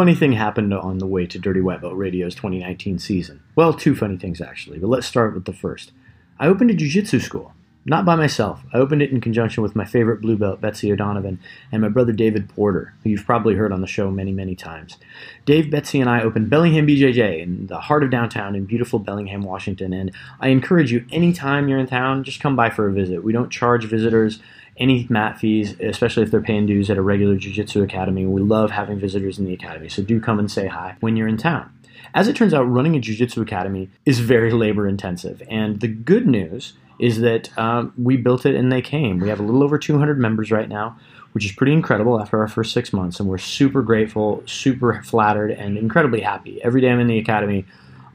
[0.00, 3.42] Funny thing happened on the way to Dirty White Belt Radio's 2019 season.
[3.54, 5.92] Well, two funny things actually, but let's start with the first.
[6.38, 7.52] I opened a jiu-jitsu school.
[7.84, 8.62] Not by myself.
[8.72, 11.38] I opened it in conjunction with my favorite blue belt, Betsy O'Donovan,
[11.70, 14.96] and my brother David Porter, who you've probably heard on the show many, many times.
[15.44, 19.42] Dave, Betsy, and I opened Bellingham BJJ in the heart of downtown in beautiful Bellingham,
[19.42, 23.22] Washington, and I encourage you, anytime you're in town, just come by for a visit.
[23.22, 24.40] We don't charge visitors
[24.76, 28.26] any mat fees, especially if they're paying dues at a regular Jiu-Jitsu academy.
[28.26, 31.28] We love having visitors in the academy, so do come and say hi when you're
[31.28, 31.72] in town.
[32.14, 36.26] As it turns out, running a Jiu-Jitsu academy is very labor intensive, and the good
[36.26, 39.18] news is that um, we built it and they came.
[39.20, 40.98] We have a little over 200 members right now,
[41.32, 45.50] which is pretty incredible after our first six months, and we're super grateful, super flattered,
[45.50, 46.62] and incredibly happy.
[46.62, 47.64] Every day I'm in the academy,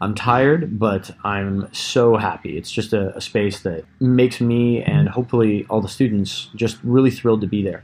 [0.01, 2.57] I'm tired, but I'm so happy.
[2.57, 7.11] It's just a, a, space that makes me and hopefully all the students just really
[7.11, 7.83] thrilled to be there.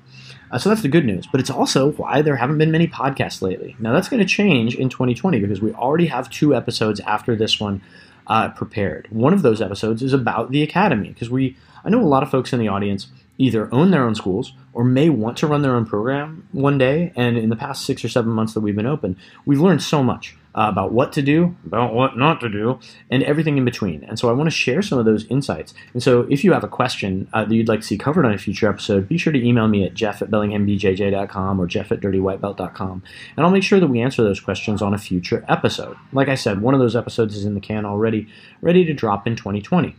[0.52, 1.26] Uh, so that's the good news.
[1.32, 3.76] But it's also why there haven't been many podcasts lately.
[3.80, 7.60] Now that's going to change in 2020 because we already have two episodes after this
[7.60, 7.82] one
[8.28, 9.08] uh, prepared.
[9.10, 12.30] One of those episodes is about the academy because we I know a lot of
[12.30, 15.76] folks in the audience either own their own schools or may want to run their
[15.76, 17.12] own program one day.
[17.16, 20.04] And in the past six or seven months that we've been open, we've learned so
[20.04, 24.04] much uh, about what to do, about what not to do, and everything in between.
[24.04, 25.74] And so I want to share some of those insights.
[25.94, 28.34] And so if you have a question uh, that you'd like to see covered on
[28.34, 32.02] a future episode, be sure to email me at jeff at bellinghambjj.com or jeff at
[32.02, 33.04] dirtywhitebelt.com.
[33.38, 35.98] And I'll make sure that we answer those questions on a future episode.
[36.12, 38.28] Like I said, one of those episodes is in the can already,
[38.62, 39.96] ready to drop in 2020.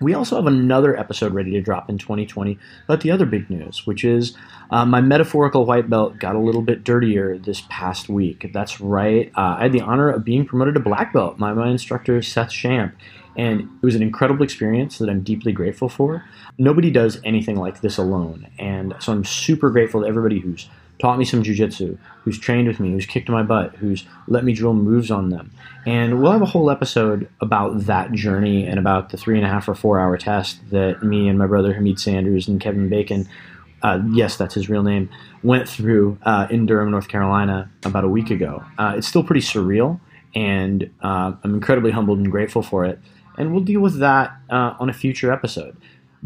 [0.00, 3.86] We also have another episode ready to drop in 2020 about the other big news,
[3.86, 4.36] which is
[4.70, 8.50] uh, my metaphorical white belt got a little bit dirtier this past week.
[8.52, 9.32] That's right.
[9.36, 12.50] Uh, I had the honor of being promoted to black belt by my instructor, Seth
[12.50, 12.94] Shamp.
[13.36, 16.24] And it was an incredible experience that I'm deeply grateful for.
[16.58, 18.48] Nobody does anything like this alone.
[18.58, 20.68] And so I'm super grateful to everybody who's
[20.98, 24.52] taught me some jujitsu, who's trained with me, who's kicked my butt, who's let me
[24.52, 25.50] drill moves on them.
[25.84, 29.50] And we'll have a whole episode about that journey and about the three and a
[29.50, 33.28] half or four hour test that me and my brother Hamid Sanders and Kevin Bacon,
[33.82, 35.08] uh, yes, that's his real name,
[35.42, 38.64] went through uh, in Durham, North Carolina about a week ago.
[38.78, 40.00] Uh, it's still pretty surreal,
[40.34, 42.98] and uh, I'm incredibly humbled and grateful for it.
[43.38, 45.76] And we'll deal with that uh, on a future episode.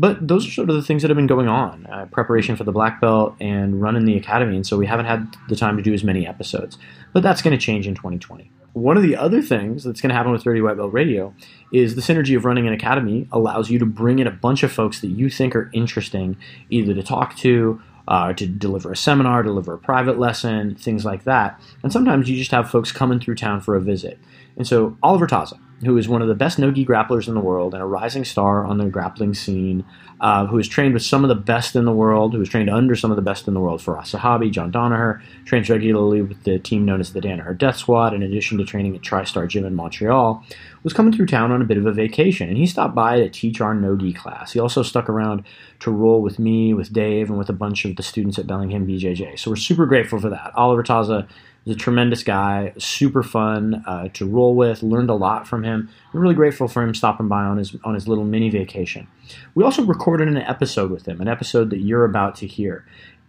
[0.00, 2.64] But those are sort of the things that have been going on uh, preparation for
[2.64, 4.56] the black belt and running the academy.
[4.56, 6.78] And so we haven't had the time to do as many episodes.
[7.12, 8.50] But that's going to change in 2020.
[8.72, 11.34] One of the other things that's going to happen with Dirty White Belt Radio
[11.70, 14.72] is the synergy of running an academy allows you to bring in a bunch of
[14.72, 16.38] folks that you think are interesting,
[16.70, 21.24] either to talk to, uh, to deliver a seminar, deliver a private lesson, things like
[21.24, 21.60] that.
[21.82, 24.18] And sometimes you just have folks coming through town for a visit.
[24.56, 27.72] And so Oliver Taza, who is one of the best no-gi grapplers in the world
[27.72, 29.84] and a rising star on the grappling scene,
[30.20, 32.68] uh, who has trained with some of the best in the world, who is trained
[32.68, 36.44] under some of the best in the world, Firas Zahabi, John Danaher, trains regularly with
[36.44, 39.64] the team known as the Danaher Death Squad, in addition to training at TriStar Gym
[39.64, 40.44] in Montreal,
[40.82, 43.30] was coming through town on a bit of a vacation, and he stopped by to
[43.30, 44.52] teach our no-gi class.
[44.52, 45.44] He also stuck around
[45.80, 48.86] to roll with me, with Dave, and with a bunch of the students at Bellingham
[48.86, 49.38] BJJ.
[49.38, 50.52] So we're super grateful for that.
[50.54, 51.26] Oliver Taza
[51.66, 54.82] A tremendous guy, super fun uh, to roll with.
[54.82, 55.90] Learned a lot from him.
[56.12, 59.06] We're really grateful for him stopping by on his on his little mini vacation.
[59.54, 62.86] We also recorded an episode with him, an episode that you're about to hear.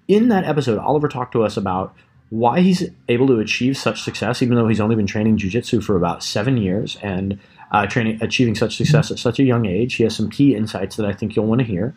[0.08, 1.94] In that episode, Oliver talked to us about
[2.30, 5.98] why he's able to achieve such success, even though he's only been training jujitsu for
[5.98, 7.38] about seven years and
[7.72, 9.96] uh, training, achieving such success at such a young age.
[9.96, 11.96] He has some key insights that I think you'll want to hear.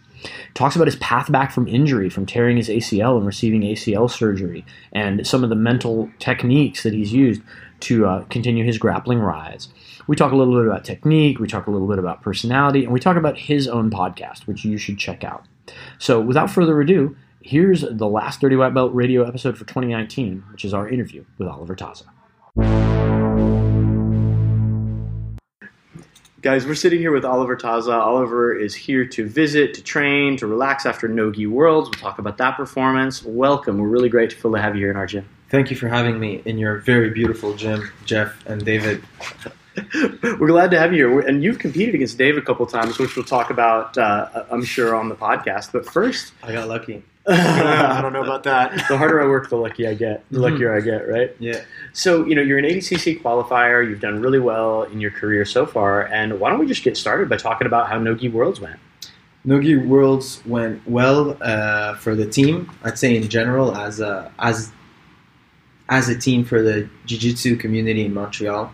[0.55, 4.65] Talks about his path back from injury, from tearing his ACL and receiving ACL surgery,
[4.93, 7.43] and some of the mental techniques that he's used
[7.81, 9.69] to uh, continue his grappling rise.
[10.06, 12.93] We talk a little bit about technique, we talk a little bit about personality, and
[12.93, 15.44] we talk about his own podcast, which you should check out.
[15.99, 20.65] So, without further ado, here's the last Dirty White Belt radio episode for 2019, which
[20.65, 22.05] is our interview with Oliver Taza.
[26.44, 27.99] Guys, we're sitting here with Oliver Taza.
[27.99, 31.88] Oliver is here to visit, to train, to relax after Nogi Worlds.
[31.88, 33.23] We'll talk about that performance.
[33.23, 33.79] Welcome.
[33.79, 35.26] We're really grateful to have you here in our gym.
[35.49, 39.02] Thank you for having me in your very beautiful gym, Jeff and David.
[40.23, 43.17] We're glad to have you here, and you've competed against Dave a couple times, which
[43.17, 45.73] we'll talk about, uh, I'm sure, on the podcast.
[45.73, 47.05] But first, I got lucky.
[47.26, 48.73] I don't know about that.
[48.88, 50.25] The harder I work, the luckier I get.
[50.31, 51.35] The luckier I get, right?
[51.38, 51.62] Yeah.
[51.94, 53.88] So you know, you're an ADCC qualifier.
[53.88, 56.96] You've done really well in your career so far, and why don't we just get
[56.96, 58.79] started by talking about how Nogi Worlds went?
[59.44, 62.70] Nogi Worlds went well uh, for the team.
[62.82, 64.73] I'd say in general, as a as
[65.88, 68.73] as a team for the jiu-jitsu community in Montreal.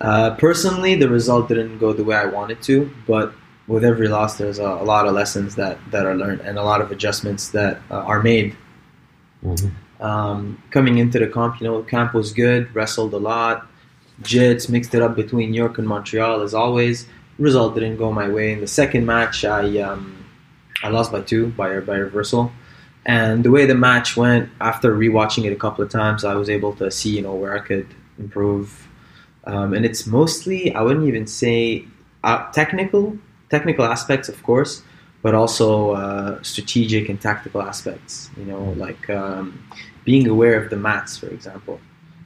[0.00, 3.32] Uh, personally, the result didn't go the way I wanted to, but
[3.66, 6.62] with every loss, there's a, a lot of lessons that, that are learned and a
[6.62, 8.56] lot of adjustments that uh, are made.
[9.42, 9.68] Mm-hmm.
[10.00, 13.66] Um, coming into the comp, you know, camp was good, wrestled a lot,
[14.22, 17.06] jits, mixed it up between York and Montreal as always.
[17.38, 18.52] Result didn't go my way.
[18.52, 20.24] In the second match, I um,
[20.82, 22.52] I lost by two by by reversal.
[23.06, 26.50] And the way the match went, after rewatching it a couple of times, I was
[26.50, 27.86] able to see, you know, where I could
[28.18, 28.86] improve.
[29.44, 31.86] Um, and it's mostly, I wouldn't even say
[32.22, 33.16] uh, technical,
[33.48, 34.82] technical aspects, of course,
[35.22, 38.30] but also uh, strategic and tactical aspects.
[38.36, 39.64] You know, like um,
[40.04, 41.80] being aware of the mats, for example,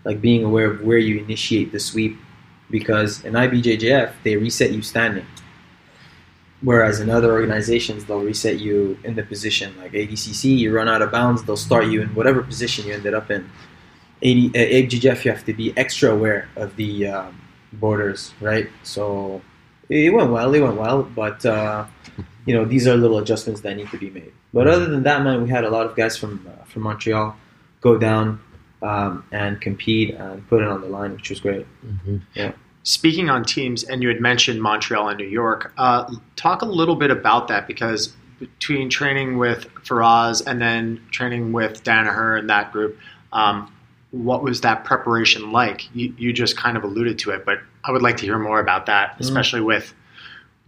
[0.05, 2.17] like being aware of where you initiate the sweep,
[2.71, 5.27] because in IBJJF they reset you standing.
[6.63, 9.77] Whereas in other organizations, they'll reset you in the position.
[9.79, 13.15] Like ADCC, you run out of bounds, they'll start you in whatever position you ended
[13.15, 13.51] up in.
[14.23, 17.41] AD, uh, you have to be extra aware of the um,
[17.73, 18.69] borders, right?
[18.85, 19.43] So
[19.89, 21.87] it went well, it went well, but uh,
[22.47, 24.33] you know these are little adjustments that need to be made.
[24.53, 27.37] But other than that, man, we had a lot of guys from uh, from Montreal
[27.81, 28.41] go down
[28.83, 31.67] um, and compete and put it on the line, which was great.
[31.85, 32.19] Mm-hmm.
[32.35, 32.53] Yeah.
[32.85, 36.97] Speaking on teams, and you had mentioned Montreal and New York, uh, talk a little
[36.97, 42.73] bit about that because between training with Firas and then training with Danaher and that
[42.73, 42.99] group,
[43.33, 43.73] um,
[44.11, 45.89] what was that preparation like?
[45.95, 48.59] You, you, just kind of alluded to it, but I would like to hear more
[48.59, 49.21] about that, mm.
[49.21, 49.67] especially mm.
[49.67, 49.95] with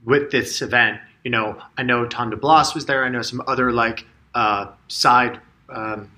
[0.05, 1.01] with this event.
[1.25, 3.05] You know, I know Tom DeBlass was there.
[3.05, 5.41] I know some other like uh, side.
[5.69, 6.11] Um,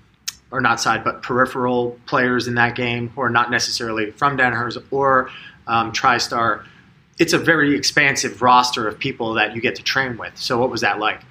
[0.51, 4.77] or not side, but peripheral players in that game who are not necessarily from Danaher's
[4.91, 5.29] or
[5.67, 6.65] um, TriStar,
[7.19, 10.37] it's a very expansive roster of people that you get to train with.
[10.37, 11.21] So, what was that like?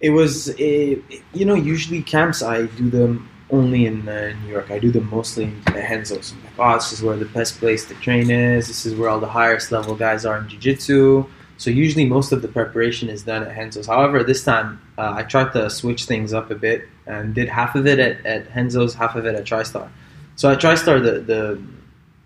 [0.00, 1.02] It was, a,
[1.34, 4.70] you know, usually camps I do them only in uh, New York.
[4.70, 6.32] I do them mostly in the Renzo's.
[6.32, 8.68] like, oh, this is where the best place to train is.
[8.68, 11.26] This is where all the highest level guys are in Jiu Jitsu.
[11.60, 13.86] So usually most of the preparation is done at Renzo's.
[13.86, 17.74] However, this time uh, I tried to switch things up a bit and did half
[17.74, 19.90] of it at, at Renzo's, half of it at TriStar.
[20.36, 21.62] So at TriStar, the, the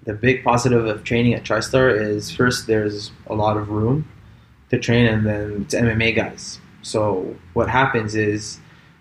[0.04, 4.08] the big positive of training at TriStar is first there's a lot of room
[4.70, 6.60] to train, and then it's MMA guys.
[6.82, 8.60] So what happens is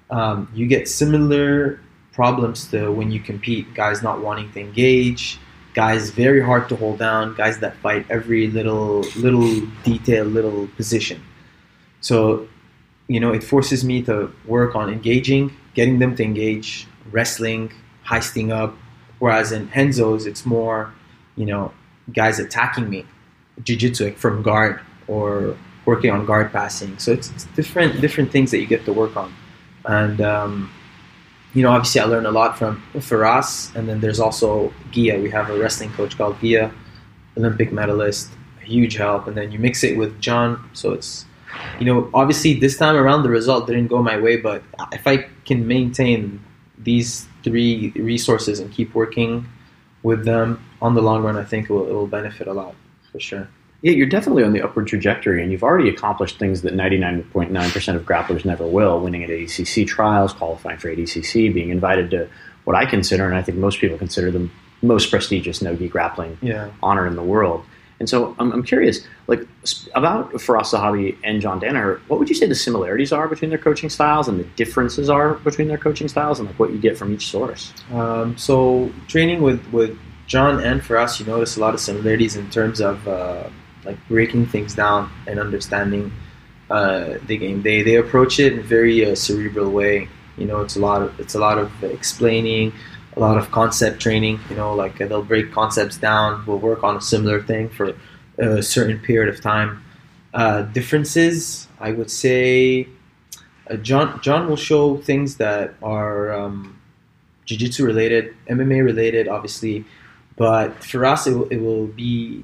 [0.09, 1.79] um, you get similar
[2.11, 3.71] problems to when you compete.
[3.75, 5.37] Guys not wanting to engage,
[5.73, 11.21] guys very hard to hold down, guys that fight every little little detail, little position.
[12.01, 12.47] So
[13.07, 17.71] you know it forces me to work on engaging, getting them to engage, wrestling,
[18.05, 18.75] heisting up,
[19.23, 20.93] Whereas in Renzo's, it's more,
[21.37, 21.71] you know,
[22.11, 23.05] guys attacking me,
[23.63, 25.55] jiu-jitsu like from guard or
[25.85, 26.99] working on guard passing.
[26.99, 29.33] So it's, it's different different things that you get to work on.
[29.85, 30.73] And um,
[31.53, 35.19] you know, obviously, I learned a lot from Firas, and then there's also Gia.
[35.19, 36.73] We have a wrestling coach called Gia,
[37.37, 38.29] Olympic medalist,
[38.61, 39.27] huge help.
[39.27, 41.25] And then you mix it with John, so it's
[41.79, 45.17] you know, obviously this time around the result didn't go my way, but if I
[45.45, 46.43] can maintain
[46.77, 49.47] these three resources and keep working
[50.01, 52.75] with them on the long run, I think it will, it will benefit a lot
[53.11, 53.47] for sure.
[53.83, 58.03] Yeah, you're definitely on the upward trajectory, and you've already accomplished things that 99.9% of
[58.03, 62.29] grapplers never will winning at ADCC trials, qualifying for ADCC, being invited to
[62.63, 64.49] what I consider, and I think most people consider the
[64.81, 66.71] most prestigious no gi grappling yeah.
[66.81, 67.65] honor in the world.
[67.99, 69.41] And so I'm, I'm curious, like
[69.93, 73.59] about Firas Zahabi and John Danaher, what would you say the similarities are between their
[73.59, 76.97] coaching styles and the differences are between their coaching styles and like what you get
[76.97, 77.73] from each source?
[77.91, 82.49] Um, so training with, with John and Firas, you notice a lot of similarities in
[82.49, 83.49] terms of uh,
[83.85, 86.11] like breaking things down and understanding
[86.69, 87.61] uh, the game.
[87.61, 90.07] They, they approach it in a very uh, cerebral way.
[90.37, 92.73] You know, it's a lot of it's a lot of explaining,
[93.15, 94.39] a lot of concept training.
[94.49, 96.43] You know, like uh, they'll break concepts down.
[96.45, 97.93] We'll work on a similar thing for
[98.37, 99.83] a certain period of time.
[100.33, 102.87] Uh, differences, I would say,
[103.69, 106.81] uh, John John will show things that are um,
[107.45, 109.85] jiu-jitsu related, MMA related, obviously,
[110.35, 112.43] but Firas, it it will be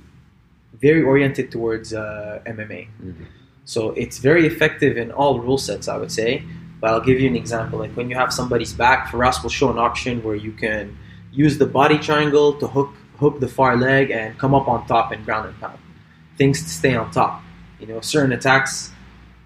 [0.81, 2.87] very oriented towards uh, MMA.
[2.87, 3.23] Mm-hmm.
[3.65, 6.43] So it's very effective in all rule sets, I would say.
[6.79, 7.79] But I'll give you an example.
[7.79, 10.97] Like when you have somebody's back, Firas will show an option where you can
[11.31, 15.11] use the body triangle to hook hook the far leg and come up on top
[15.11, 15.77] and ground and pound.
[16.37, 17.43] Things to stay on top.
[17.81, 18.91] You know, certain attacks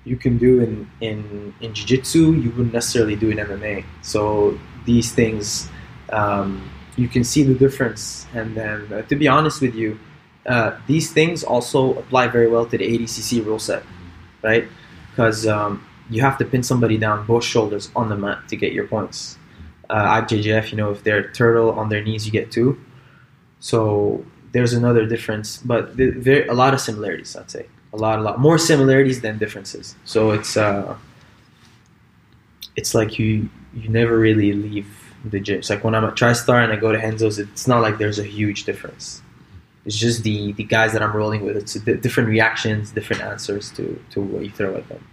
[0.06, 3.84] you can do in in in jiu-jitsu you wouldn't necessarily do in MMA.
[4.04, 5.70] So these things
[6.12, 8.28] um, you can see the difference.
[8.34, 10.00] And then, uh, to be honest with you,
[10.46, 13.84] uh, these things also apply very well to the ADCC rule set,
[14.42, 14.68] right?
[15.12, 18.74] Because um, you have to pin somebody down both shoulders on the mat to get
[18.74, 19.38] your points.
[19.90, 22.80] Uh, at JJF, you know, if they're turtle on their knees, you get two.
[23.60, 27.68] So there's another difference, but very, a lot of similarities, I'd say.
[27.94, 29.96] A lot, a lot more similarities than differences.
[30.04, 30.98] So it's uh,
[32.76, 35.60] it's like you you never really leave the gym.
[35.60, 38.20] It's like when I'm at TriStar and I go to Renzo's, it's not like there's
[38.20, 39.22] a huge difference.
[39.86, 41.58] It's just the the guys that I'm rolling with.
[41.58, 45.06] It's different reactions, different answers to to what you throw at them.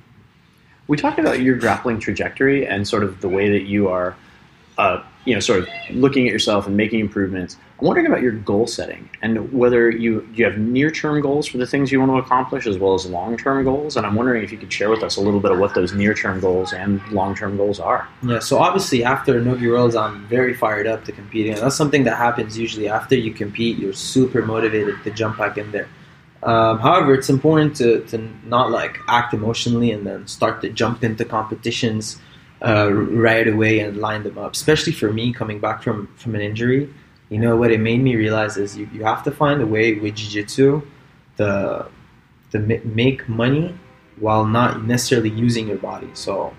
[0.87, 4.17] We talked about your grappling trajectory and sort of the way that you are
[4.79, 7.57] uh, you know, sort of looking at yourself and making improvements.
[7.79, 11.59] I'm wondering about your goal setting and whether you you have near term goals for
[11.59, 13.97] the things you want to accomplish as well as long term goals.
[13.97, 15.93] And I'm wondering if you could share with us a little bit of what those
[15.93, 18.09] near term goals and long term goals are.
[18.23, 18.39] Yeah.
[18.39, 22.17] So obviously after Nogi Worlds, I'm very fired up to compete, and that's something that
[22.17, 23.79] happens usually after you compete.
[23.79, 25.89] You're super motivated to jump back in there.
[26.43, 31.05] Um, however, it's important to, to not like act emotionally and then start to jump
[31.05, 32.19] into competitions
[32.63, 34.53] uh, right away and line them up.
[34.53, 36.93] Especially for me coming back from from an injury,
[37.29, 39.95] you know what it made me realize is you, you have to find a way
[39.95, 40.83] with jiu-jitsu
[41.39, 41.87] to
[42.53, 43.75] to make money
[44.19, 46.11] while not necessarily using your body.
[46.15, 46.55] So.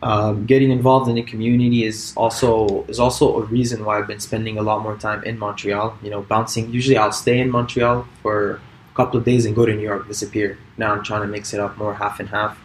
[0.00, 4.20] Um, getting involved in the community is also is also a reason why I've been
[4.20, 5.98] spending a lot more time in Montreal.
[6.04, 6.70] You know, bouncing.
[6.70, 8.60] Usually, I'll stay in Montreal for
[8.92, 10.56] a couple of days and go to New York, disappear.
[10.76, 12.56] Now I'm trying to mix it up more, half and half.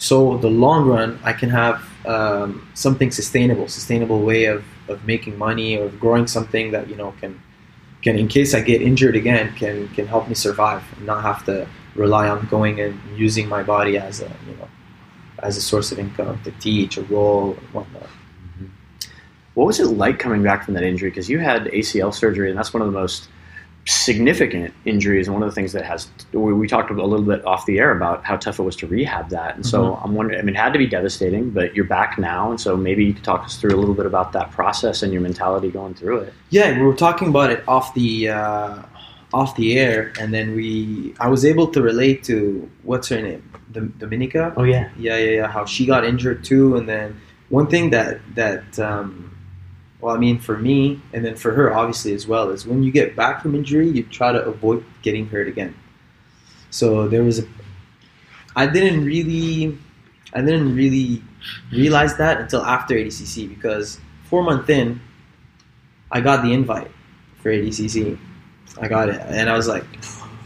[0.00, 5.36] So the long run, I can have um, something sustainable, sustainable way of, of making
[5.36, 7.40] money or growing something that you know can
[8.02, 11.44] can in case I get injured again can can help me survive and not have
[11.44, 14.68] to rely on going and using my body as a you know
[15.42, 18.04] as a source of income to teach or role and whatnot.
[18.04, 18.66] Mm-hmm.
[19.52, 21.10] What was it like coming back from that injury?
[21.10, 23.28] Because you had ACL surgery, and that's one of the most
[23.86, 27.44] significant injuries and one of the things that has we, we, talked a little bit
[27.46, 29.54] off the air about how tough it was to rehab that.
[29.54, 30.04] And so mm-hmm.
[30.04, 32.50] i'm wondering i mean it had to be devastating but you're back now.
[32.50, 35.12] And so maybe you could talk us through a little bit about that process and
[35.12, 36.34] your mentality going through it.
[36.50, 38.82] Yeah we were talking about it off the uh,
[39.32, 40.12] off the air.
[40.20, 43.50] And then we i was able to relate to what's her name?
[43.72, 44.54] Dominyka?
[44.56, 44.90] Oh yeah.
[44.98, 45.46] Yeah yeah yeah.
[45.48, 46.76] How she got injured too.
[46.76, 47.18] And then
[47.48, 49.36] one thing that that um,
[50.00, 52.90] well, I mean, for me, and then for her, obviously as well, is when you
[52.90, 55.74] get back from injury, you try to avoid getting hurt again.
[56.70, 57.44] So there was a,
[58.56, 59.76] I didn't really,
[60.32, 61.22] I didn't really
[61.70, 65.00] realize that until after ADCC because four months in,
[66.10, 66.90] I got the invite
[67.42, 68.18] for ADCC.
[68.80, 69.84] I got it, and I was like,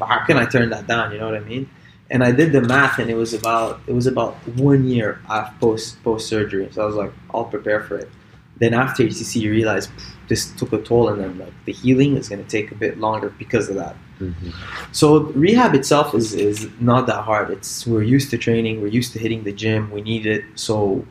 [0.00, 1.12] how can I turn that down?
[1.12, 1.68] You know what I mean?
[2.10, 5.56] And I did the math, and it was about it was about one year after
[5.60, 6.68] post post surgery.
[6.72, 8.10] So I was like, I'll prepare for it
[8.58, 9.88] then after ADCC, you realize
[10.28, 12.98] this took a toll, and then like the healing is going to take a bit
[12.98, 13.96] longer because of that.
[14.20, 14.50] Mm-hmm.
[14.92, 17.50] So rehab itself is is not that hard.
[17.50, 20.44] It's we're used to training, we're used to hitting the gym, we need it.
[20.54, 21.04] So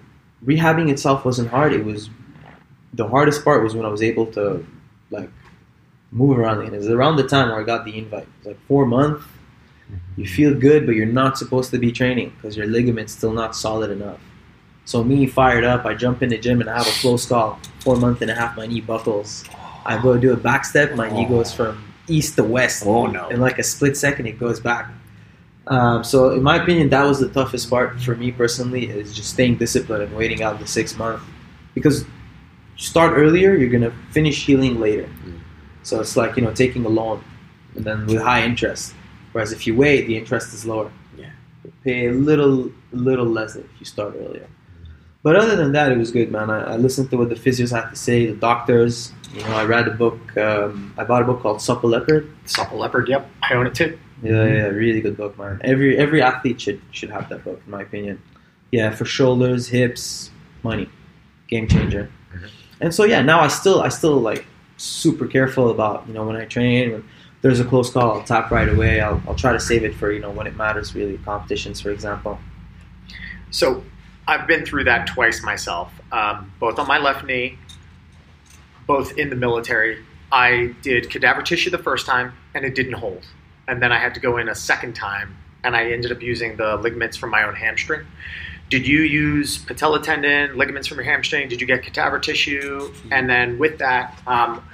[0.45, 1.73] rehabbing itself wasn't hard.
[1.73, 2.09] It was
[2.93, 4.65] the hardest part was when I was able to
[5.11, 5.29] like
[6.11, 6.61] move around.
[6.61, 8.23] And it was around the time where I got the invite.
[8.23, 9.23] It was like four months.
[9.23, 10.21] Mm-hmm.
[10.21, 13.55] You feel good, but you're not supposed to be training because your ligament's still not
[13.55, 14.19] solid enough.
[14.85, 17.59] So me fired up, I jump in the gym and I have a close call.
[17.79, 19.45] Four month and a half, my knee buckles.
[19.85, 21.13] I go do a back step, my oh.
[21.15, 22.85] knee goes from east to west.
[22.85, 23.29] Oh no!
[23.29, 24.89] In like a split second, it goes back.
[25.67, 29.29] Um, so in my opinion, that was the toughest part for me personally is just
[29.29, 31.23] staying disciplined and waiting out the six months
[31.73, 32.05] because
[32.75, 35.09] start earlier, you're gonna finish healing later.
[35.25, 35.39] Mm.
[35.83, 37.23] So it's like you know taking a loan
[37.75, 38.93] and then with high interest.
[39.31, 40.91] Whereas if you wait, the interest is lower.
[41.17, 41.31] Yeah,
[41.63, 44.47] you pay a little little less if you start earlier.
[45.23, 46.49] But other than that, it was good, man.
[46.49, 49.13] I, I, listened to what the physios had to say, the doctors.
[49.33, 50.37] You know, I read a book.
[50.37, 52.29] Um, I bought a book called Supple Leopard.
[52.45, 53.07] Supple Leopard.
[53.07, 53.97] Yep, I own it too.
[54.21, 55.61] Yeah, yeah, really good book, man.
[55.63, 58.21] Every every athlete should should have that book, in my opinion.
[58.71, 60.29] Yeah, for shoulders, hips,
[60.61, 60.89] money,
[61.47, 62.11] game changer.
[62.33, 62.47] Mm-hmm.
[62.81, 64.45] And so yeah, now I still I still like
[64.77, 66.91] super careful about you know when I train.
[66.91, 67.09] When
[67.41, 68.99] there's a close call, I'll tap right away.
[68.99, 71.91] I'll I'll try to save it for you know when it matters really, competitions, for
[71.91, 72.39] example.
[73.51, 73.83] So
[74.27, 77.57] I've been through that twice myself, um, both on my left knee,
[78.87, 80.03] both in the military.
[80.31, 83.25] I did cadaver tissue the first time, and it didn't hold.
[83.67, 86.57] And then I had to go in a second time, and I ended up using
[86.57, 88.05] the ligaments from my own hamstring.
[88.69, 91.49] Did you use patella tendon, ligaments from your hamstring?
[91.49, 92.93] Did you get cadaver tissue?
[93.11, 94.67] And then with that, um,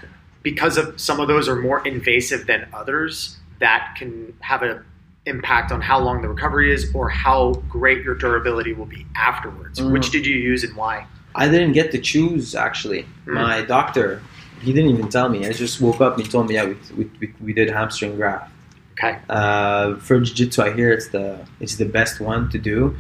[0.44, 4.86] because of some of those are more invasive than others, that can have an
[5.26, 9.80] impact on how long the recovery is or how great your durability will be afterwards.
[9.80, 9.92] Mhm.
[9.92, 11.06] Which did you use and why?
[11.36, 13.06] I didn't get to choose actually.
[13.26, 13.34] Mm.
[13.34, 14.22] My doctor,
[14.62, 15.48] he didn't even tell me.
[15.48, 18.16] I just woke up and he told me, yeah, we, we, we, we did hamstring
[18.16, 18.52] graft.
[18.94, 19.18] Okay.
[19.30, 22.98] Uh, for jiu-jitsu, I hear it's the it's the best one to do.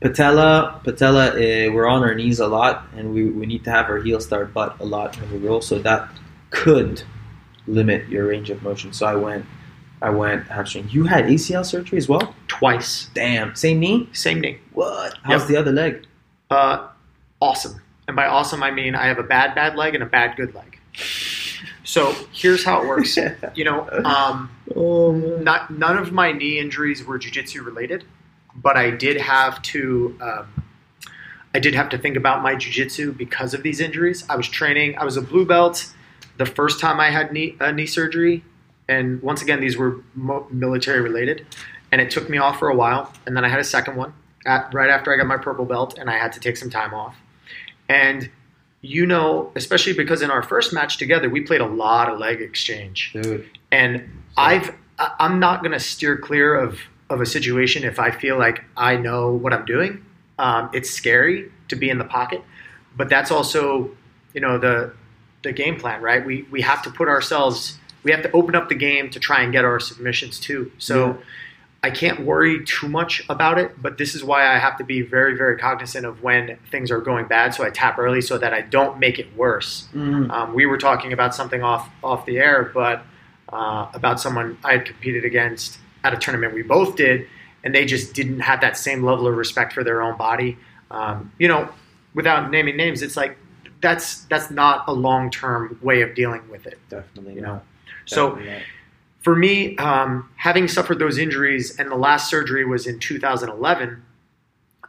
[0.00, 3.86] Patella, patella, uh, we're on our knees a lot, and we, we need to have
[3.86, 6.08] our heel start butt a lot when we roll, so that
[6.50, 7.02] could
[7.66, 8.92] limit your range of motion.
[8.92, 9.46] So I went,
[10.02, 10.88] I went hamstring.
[10.90, 12.34] You had ACL surgery as well?
[12.48, 13.08] Twice.
[13.14, 14.08] Damn, same knee?
[14.12, 14.58] Same knee.
[14.72, 15.14] What?
[15.22, 15.48] How's Yep.
[15.48, 16.04] the other leg?
[16.50, 16.88] Uh,
[17.40, 17.80] awesome.
[18.06, 20.54] And by awesome, I mean I have a bad, bad leg and a bad, good
[20.54, 20.78] leg.
[21.84, 23.18] So here's how it works.
[23.54, 28.04] You know, um, Oh not none of my knee injuries were jujitsu related,
[28.54, 30.16] but I did have to.
[30.20, 30.62] Um,
[31.54, 34.24] I did have to think about my jujitsu because of these injuries.
[34.28, 34.98] I was training.
[34.98, 35.90] I was a blue belt
[36.36, 38.44] the first time I had knee uh, knee surgery,
[38.88, 41.46] and once again these were mo- military related,
[41.92, 44.12] and it took me off for a while, and then I had a second one
[44.44, 46.94] at, right after I got my purple belt, and I had to take some time
[46.94, 47.16] off,
[47.88, 48.30] and.
[48.82, 52.40] You know, especially because in our first match together, we played a lot of leg
[52.40, 53.44] exchange Dude.
[53.72, 56.78] and I've I- I'm not going to steer clear of
[57.10, 60.04] of a situation if I feel like I know what I'm doing.
[60.38, 62.44] Um, it's scary to be in the pocket,
[62.96, 63.90] but that's also
[64.34, 64.92] you know the
[65.42, 66.24] the game plan, right?
[66.24, 69.42] We we have to put ourselves we have to open up the game to try
[69.42, 70.70] and get our submissions too.
[70.78, 71.06] So.
[71.08, 71.16] Yeah.
[71.82, 75.02] I can't worry too much about it, but this is why I have to be
[75.02, 77.54] very, very cognizant of when things are going bad.
[77.54, 79.86] So I tap early so that I don't make it worse.
[79.94, 80.28] Mhm.
[80.32, 83.04] Um, we were talking about something off off the air, but
[83.52, 87.28] uh, about someone I had competed against at a tournament we both did,
[87.62, 90.58] and they just didn't have that same level of respect for their own body.
[90.90, 91.68] Um, you know,
[92.14, 93.36] without naming names, it's like
[93.80, 96.80] that's that's not a long term way of dealing with it.
[96.88, 97.48] Definitely You not.
[97.48, 97.60] know,
[98.04, 98.38] so
[99.26, 104.02] for me, um, having suffered those injuries, and the last surgery was in 2011,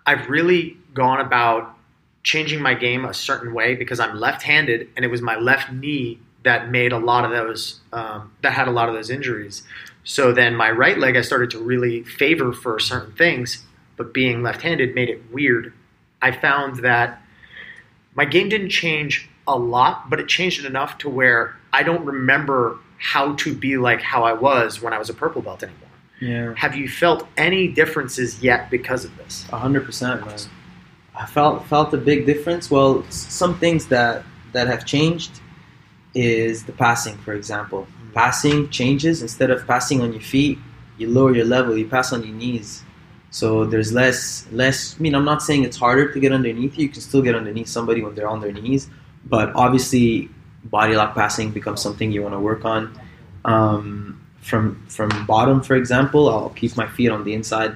[0.05, 1.75] I've really gone about
[2.21, 6.19] changing my game a certain way because I'm left-handed, and it was my left knee
[6.43, 9.63] that made a lot of those um, that had a lot of those injuries.
[10.03, 14.43] So then my right leg I started to really favor for certain things, but being
[14.43, 15.73] left-handed made it weird.
[16.21, 17.21] I found that
[18.13, 22.05] my game didn't change a lot, but it changed it enough to where I don't
[22.05, 25.88] remember how to be like how I was when I was a purple belt anymore.
[26.19, 26.53] Yeah.
[26.55, 29.45] Have you felt any differences yet because of this?
[29.51, 30.39] A hundred percent, man.
[31.15, 32.71] I felt felt a big difference.
[32.71, 35.41] Well, some things that that have changed
[36.13, 37.88] is the passing, for example.
[38.10, 38.13] Mm.
[38.13, 39.21] Passing changes.
[39.21, 40.57] Instead of passing on your feet,
[40.97, 41.77] you lower your level.
[41.77, 42.83] You pass on your knees.
[43.29, 44.95] So there's less less.
[44.97, 46.86] I mean, I'm not saying it's harder to get underneath you.
[46.86, 48.89] You can still get underneath somebody when they're on their knees,
[49.25, 50.29] but obviously,
[50.69, 52.99] body lock passing becomes something you want to work on.
[53.45, 57.75] Um, from from bottom, for example, I'll keep my feet on the inside.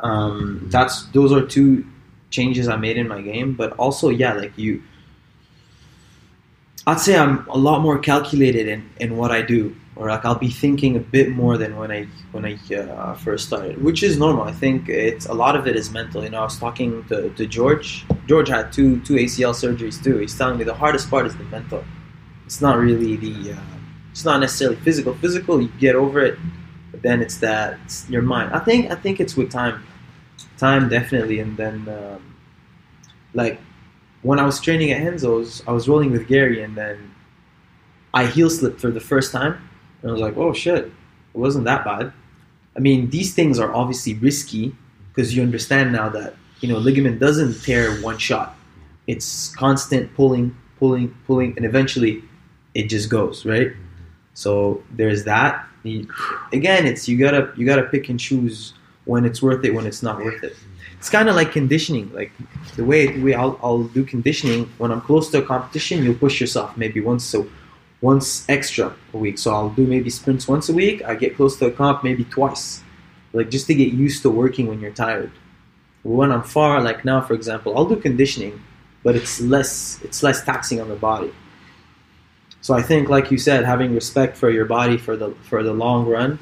[0.00, 1.86] Um, that's those are two
[2.30, 4.82] changes I made in my game, but also yeah, like you,
[6.86, 10.34] I'd say I'm a lot more calculated in, in what I do, or like I'll
[10.34, 14.18] be thinking a bit more than when I when I uh, first started, which is
[14.18, 14.44] normal.
[14.44, 16.24] I think it's a lot of it is mental.
[16.24, 18.04] You know, I was talking to, to George.
[18.26, 20.18] George had two two ACL surgeries too.
[20.18, 21.84] He's telling me the hardest part is the mental.
[22.46, 23.52] It's not really the.
[23.52, 23.60] Uh,
[24.10, 25.14] it's not necessarily physical.
[25.14, 26.38] Physical, you get over it,
[26.90, 28.52] but then it's that it's your mind.
[28.52, 29.84] I think I think it's with time,
[30.56, 32.36] time definitely, and then um,
[33.32, 33.60] like
[34.22, 37.14] when I was training at Henzo's, I was rolling with Garry, and then
[38.12, 39.58] I heel slipped for the first time,
[40.02, 40.92] and I was like, "Oh shit, it
[41.38, 42.12] wasn't that bad."
[42.76, 44.74] I mean, these things are obviously risky
[45.08, 48.54] because you understand now that you know ligament doesn't tear one shot;
[49.06, 52.22] it's constant pulling, pulling, pulling, and eventually
[52.74, 53.72] it just goes right.
[54.34, 55.66] So there's that.
[56.52, 60.02] Again, it's you gotta you gotta pick and choose when it's worth it, when it's
[60.02, 60.56] not worth it.
[60.98, 62.12] It's kind of like conditioning.
[62.12, 62.32] Like
[62.76, 66.40] the way we I'll, I'll do conditioning when I'm close to a competition, you'll push
[66.40, 67.46] yourself maybe once so
[68.00, 69.38] once extra a week.
[69.38, 71.04] So I'll do maybe sprints once a week.
[71.04, 72.82] I get close to a comp maybe twice,
[73.32, 75.30] like just to get used to working when you're tired.
[76.02, 78.62] When I'm far, like now, for example, I'll do conditioning,
[79.02, 81.32] but it's less it's less taxing on the body.
[82.64, 85.74] So I think, like you said, having respect for your body for the for the
[85.74, 86.38] long run,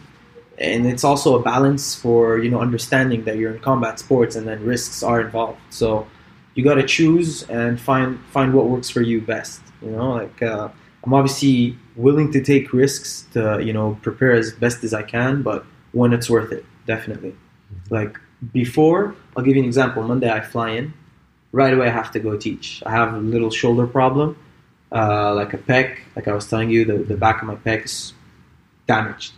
[0.56, 4.46] and it's also a balance for you know understanding that you're in combat sports and
[4.46, 5.58] then risks are involved.
[5.70, 6.06] So
[6.54, 9.62] you got to choose and find find what works for you best.
[9.82, 10.68] You know, like uh,
[11.02, 15.42] I'm obviously willing to take risks to you know prepare as best as I can,
[15.42, 17.34] but when it's worth it, definitely.
[17.90, 18.16] Like
[18.52, 20.04] before, I'll give you an example.
[20.04, 20.94] Monday I fly in,
[21.50, 22.80] right away I have to go teach.
[22.86, 24.36] I have a little shoulder problem.
[24.94, 27.84] Uh, like a pec, like I was telling you, the, the back of my pec
[27.84, 28.12] is
[28.86, 29.32] damaged.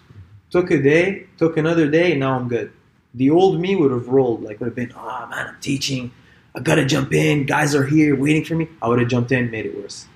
[0.50, 2.72] Took a day, took another day, now I'm good.
[3.14, 6.12] The old me would have rolled, like would have been, oh man, I'm teaching,
[6.54, 8.68] I gotta jump in, guys are here waiting for me.
[8.82, 10.06] I would have jumped in, made it worse.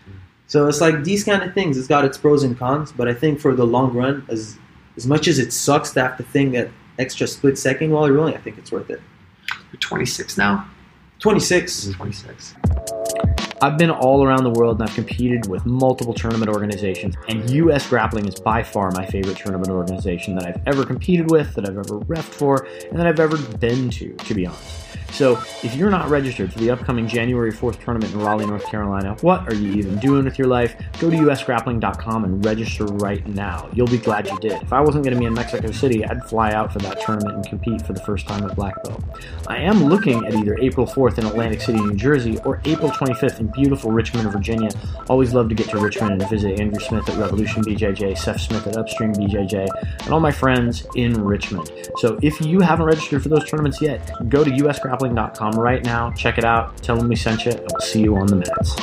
[0.47, 1.77] So it's like these kind of things.
[1.77, 4.57] It's got its pros and cons, but I think for the long run, as
[4.97, 8.17] as much as it sucks to have to think that extra split second while you're
[8.17, 9.01] rolling, I think it's worth it.
[9.73, 10.69] You're 26 now.
[11.21, 11.91] 26.
[11.91, 12.55] 26.
[13.61, 17.89] I've been all around the world and I've competed with multiple tournament organizations, and US
[17.89, 21.77] Grappling is by far my favorite tournament organization that I've ever competed with, that I've
[21.77, 24.78] ever refed for, and that I've ever been to, to be honest.
[25.13, 29.17] So, if you're not registered for the upcoming January 4th tournament in Raleigh, North Carolina,
[29.21, 30.77] what are you even doing with your life?
[31.01, 33.69] Go to usgrappling.com and register right now.
[33.73, 34.53] You'll be glad you did.
[34.63, 37.35] If I wasn't going to be in Mexico City, I'd fly out for that tournament
[37.35, 39.03] and compete for the first time at Black Belt.
[39.49, 43.41] I am looking at either April 4th in Atlantic City, New Jersey, or April 25th
[43.41, 44.71] in beautiful Richmond, Virginia.
[45.09, 48.67] Always love to get to Richmond and visit Andrew Smith at Revolution BJJ, Seth Smith
[48.67, 49.67] at Upstream BJJ,
[50.05, 51.73] and all my friends in Richmond.
[51.97, 56.39] So if you haven't registered for those tournaments yet, go to usgrappling.com right now, check
[56.39, 58.77] it out, tell them we sent you, and we'll see you on the mats.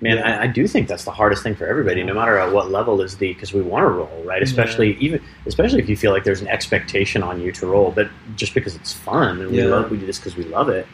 [0.00, 2.70] Man, I, I do think that's the hardest thing for everybody, no matter at what
[2.70, 4.42] level is the because we want to roll, right?
[4.42, 8.08] Especially even especially if you feel like there's an expectation on you to roll, but
[8.36, 10.86] just because it's fun and we love we do this because we love it.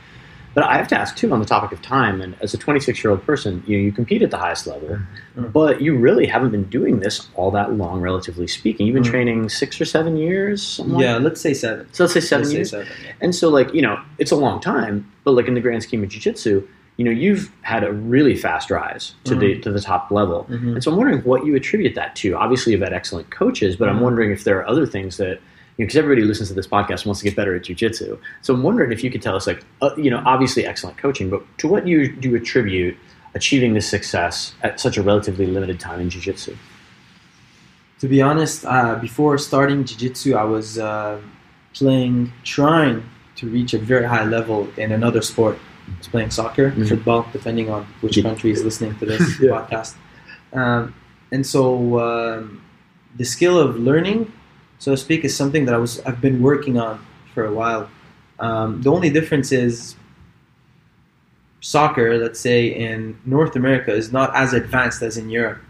[0.55, 3.03] But I have to ask too on the topic of time, and as a 26
[3.03, 4.99] year old person, you know, you compete at the highest level,
[5.37, 5.53] Mhm.
[5.53, 8.87] but you really haven't been doing this all that long, relatively speaking.
[8.87, 9.11] You've been Mhm.
[9.11, 11.87] training six or seven years, like Yeah, let's say seven.
[11.93, 12.71] So let's say 7 Let's say years.
[12.71, 12.87] seven.
[13.05, 13.13] yeah.
[13.23, 16.03] And so, like, you know, it's a long time, but like in the grand scheme
[16.03, 16.63] of jiu-jitsu,
[16.99, 20.47] you know, you've had a really fast rise to the to the top level.
[20.51, 20.75] Mhm.
[20.75, 22.37] And so I'm wondering what you attribute that to.
[22.37, 24.03] Obviously, you've had excellent coaches, but I'm Mhm.
[24.03, 25.39] wondering if there are other things that,
[25.77, 28.19] you know, because everybody who listens to this podcast wants to get better at jiu-jitsu.
[28.43, 31.31] So I'm wondering if you could tell us, like, uh, you know, obviously excellent coaching,
[31.31, 32.97] but to what you do you attribute
[33.35, 36.55] achieving this success at such a relatively limited time in jiu-jitsu?
[38.01, 41.21] To be honest, uh, before starting jiu-jitsu, I was uh,
[41.73, 43.05] playing, trying
[43.37, 45.57] to reach a very high level in another sport.
[45.89, 46.89] I was playing soccer, Mhm.
[46.89, 49.51] football, depending on which country is listening to this Yeah.
[49.51, 49.95] podcast.
[50.53, 50.95] Um,
[51.31, 52.61] and so um,
[53.17, 54.31] the skill of learning,
[54.83, 57.89] so to speak, is something that I was I've been working on for a while.
[58.41, 59.95] Um, the only difference is
[61.61, 65.63] soccer, let's say in North America, is not as advanced as in Europe.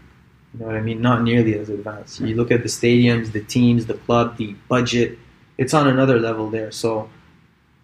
[0.51, 0.99] You know what I mean?
[0.99, 2.21] Not nearly as advanced.
[2.21, 5.19] You look at the stadiums, the teams, the club, the budget.
[5.59, 6.71] It's on another level there.
[6.71, 7.07] So,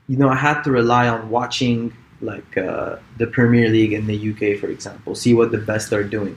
[0.08, 4.18] you know, I had to rely on watching like uh, the Premier League in the
[4.32, 6.36] UK, for example, see what the best are doing.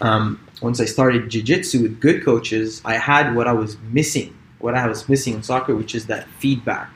[0.00, 4.74] Um, once I started jiu-jitsu with good coaches, I had what I was missing, what
[4.74, 6.88] I was missing in soccer, which is that feedback,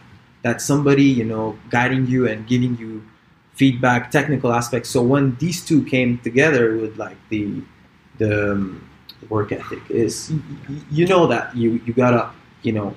[0.42, 3.04] that somebody you know guiding you and giving you
[3.52, 4.88] feedback, technical aspects.
[4.88, 7.62] So when these two came together with like the
[8.16, 8.88] the um,
[9.28, 10.32] work ethic is
[10.90, 12.30] you know that you you gotta
[12.62, 12.96] you know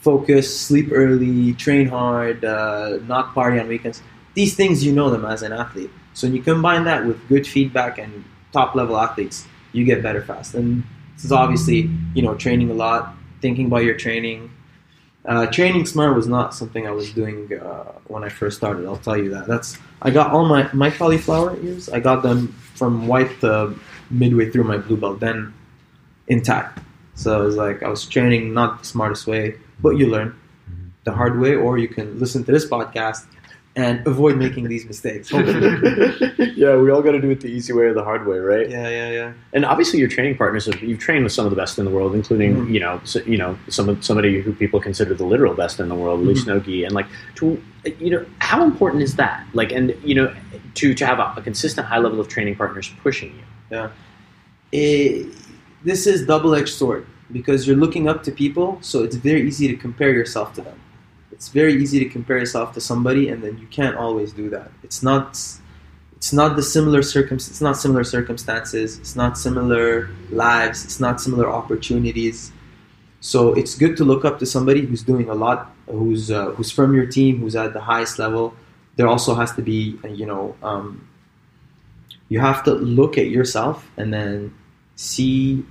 [0.00, 4.02] focus, sleep early, train hard, uh, not party on weekends.
[4.34, 5.90] These things you know them as an athlete.
[6.12, 10.22] So when you combine that with good feedback and top level athletes, you get better
[10.22, 10.54] fast.
[10.54, 14.50] And this is obviously you know training a lot, thinking about your training.
[15.24, 18.86] Uh, training smart was not something I was doing uh, when I first started.
[18.86, 19.46] I'll tell you that.
[19.46, 21.88] That's I got all my my cauliflower ears.
[21.88, 23.74] I got them from white to
[24.10, 25.52] midway through my blue belt, then
[26.28, 26.80] intact.
[27.14, 30.34] So it was like I was training not the smartest way, but you learn
[31.04, 33.26] the hard way, or you can listen to this podcast
[33.76, 35.30] and avoid making these mistakes.
[35.32, 38.68] yeah, we all got to do it the easy way or the hard way, right?
[38.68, 39.32] yeah, yeah, yeah.
[39.52, 41.90] And obviously, your training partners, have- you've trained with some of the best in the
[41.90, 42.72] world, including Mhm.
[42.74, 45.94] you know, so, you know, some somebody who people consider the literal best in the
[45.94, 46.44] world, Lee Mhm.
[46.44, 47.06] Snowgi, and like,
[47.36, 47.62] to
[47.98, 49.46] you know, how important is that?
[49.54, 50.34] Like, and you know,
[50.74, 53.32] to to have a, a consistent high level of training partners pushing
[53.70, 53.88] you.
[54.72, 55.26] it,
[55.84, 59.76] this is double-edged sword because you're looking up to people, so it's very easy to
[59.76, 60.78] compare yourself to them.
[61.40, 64.70] It's very easy to compare yourself to somebody, and then you can't always do that.
[64.82, 65.40] It's not.
[66.18, 67.36] It's not the similar circum.
[67.36, 68.98] It's not similar circumstances.
[68.98, 70.84] It's not similar lives.
[70.84, 72.52] It's not similar opportunities.
[73.20, 76.70] So it's good to look up to somebody who's doing a lot, who's uh, who's
[76.70, 78.54] from your team, who's at the highest level.
[78.96, 81.08] There also has to be, uh, you know, um,
[82.28, 84.52] you have to look at yourself and then
[84.96, 85.64] see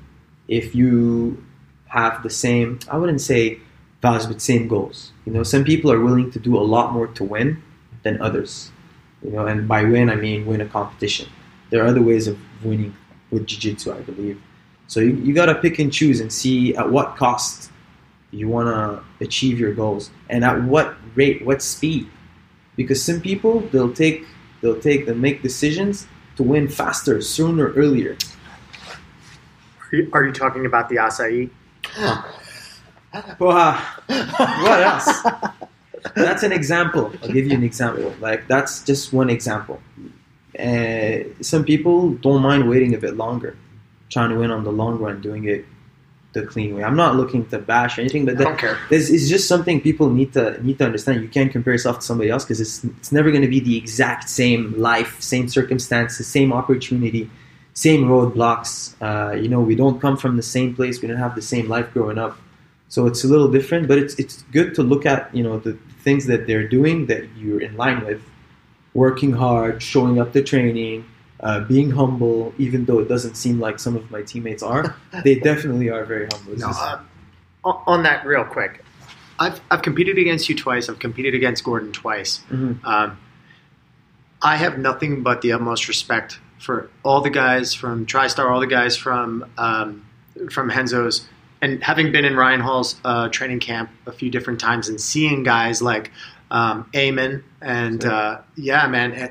[0.47, 1.45] if you
[1.85, 3.59] have the same i wouldn't say
[4.01, 5.11] values but same goals.
[5.25, 7.61] You know some people are willing to do a lot more to win
[8.03, 8.71] than others.
[9.23, 11.29] You know and by win i mean win a competition.
[11.69, 12.95] There are other ways of winning
[13.31, 14.41] with jiu-jitsu i believe.
[14.87, 17.71] So you, you got to pick and choose and see at what cost
[18.31, 22.07] you want to achieve your goals and at what rate what speed.
[22.75, 24.25] Because some people they'll take
[24.61, 26.07] they'll take they'll make decisions
[26.37, 28.17] to win faster, sooner, earlier.
[29.91, 31.49] Are you, are you talking about the acai?
[33.39, 33.81] Wow.
[34.07, 35.23] what else?
[36.15, 37.11] That's an example.
[37.21, 38.13] I'll give you an example.
[38.19, 39.81] Like that's just one example.
[40.57, 43.55] Uh, some people don't mind waiting a bit longer,
[44.09, 45.65] trying to win on the long run, doing it
[46.33, 46.83] the clean way.
[46.83, 48.77] I'm not looking to bash or anything, but that, don't care.
[48.89, 51.21] this is just something people need to need to understand.
[51.21, 53.77] You can't compare yourself to somebody else because it's it's never going to be the
[53.77, 57.29] exact same life, same circumstances, same opportunity,
[57.73, 58.93] same roadblocks.
[59.01, 61.01] Uh, you know, we don't come from the same place.
[61.01, 62.37] We don't have the same life growing up,
[62.89, 63.87] so it's a little different.
[63.87, 65.73] But it's it's good to look at you know the
[66.03, 68.21] things that they're doing that you're in line with,
[68.93, 71.05] working hard, showing up to training.
[71.41, 75.39] Uh, being humble, even though it doesn't seem like some of my teammates are, they
[75.39, 76.57] definitely are very humble.
[76.57, 76.99] No, uh,
[77.63, 78.83] on on that, real quick,
[79.39, 80.89] I've I've competed against you twice.
[80.89, 82.41] I've competed against Gordon twice.
[82.51, 82.83] Mhm.
[82.83, 83.17] Um,
[84.41, 88.67] I have nothing but the utmost respect for all the guys from TriStar, all the
[88.67, 90.05] guys from um,
[90.51, 91.27] from Henzo's,
[91.61, 95.43] and having been in Ryan Hall's uh, training camp a few different times and seeing
[95.43, 96.11] guys like
[96.51, 98.11] um, Eamon and Sure.
[98.11, 99.29] uh, yeah, man, eh,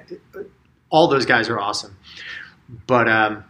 [0.90, 1.96] all those guys are awesome.
[2.86, 3.44] But um,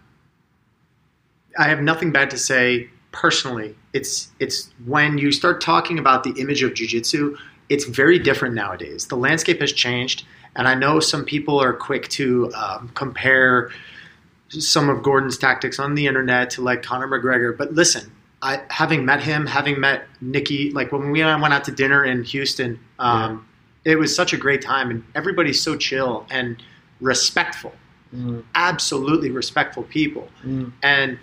[1.59, 3.75] I have nothing bad to say personally.
[3.93, 7.37] It's it's when you start talking about the image of jujitsu,
[7.69, 9.07] it's very different nowadays.
[9.07, 13.71] The landscape has changed, and I know some people are quick to um, compare
[14.51, 17.57] some of Gordon's tactics on the internet to like Conor McGregor.
[17.57, 18.11] But listen,
[18.43, 22.25] I having met him, having met Nicky, like when we went out to dinner in
[22.25, 23.47] Houston, um,
[23.85, 26.63] it was such a great time, and everybody's so chill and
[27.01, 27.73] respectful,
[28.15, 30.73] Mm, absolutely respectful people mm.
[30.83, 31.19] and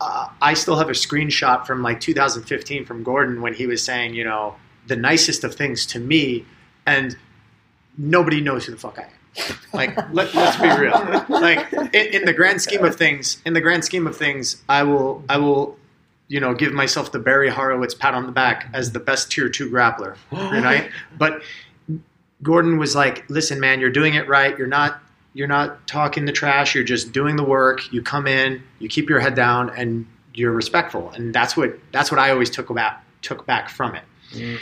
[0.00, 4.14] uh, I still have a screenshot from like 2015 from Gordon when he was saying,
[4.14, 4.54] you know,
[4.86, 6.44] the nicest of things to me,
[6.86, 7.16] and
[7.96, 9.56] nobody knows who the fuck I am.
[9.72, 11.24] Like, let, let's be real.
[11.28, 14.82] Like, in, in the grand scheme of things, in the grand scheme of things, I
[14.82, 15.78] will, I will,
[16.28, 19.48] you know, give myself the Barry Horowitz pat on the back as the best tier
[19.48, 20.90] two grappler, right?
[21.16, 21.42] But
[22.42, 24.56] Gordon was like, "Listen, man, you're doing it right.
[24.58, 25.00] You're not
[25.36, 26.74] you're not talking the trash.
[26.74, 27.92] You're just doing the work.
[27.92, 31.10] You come in, you keep your head down, and you're respectful.
[31.10, 34.04] And that's what that's what I always took about took back from it.
[34.32, 34.58] Mm.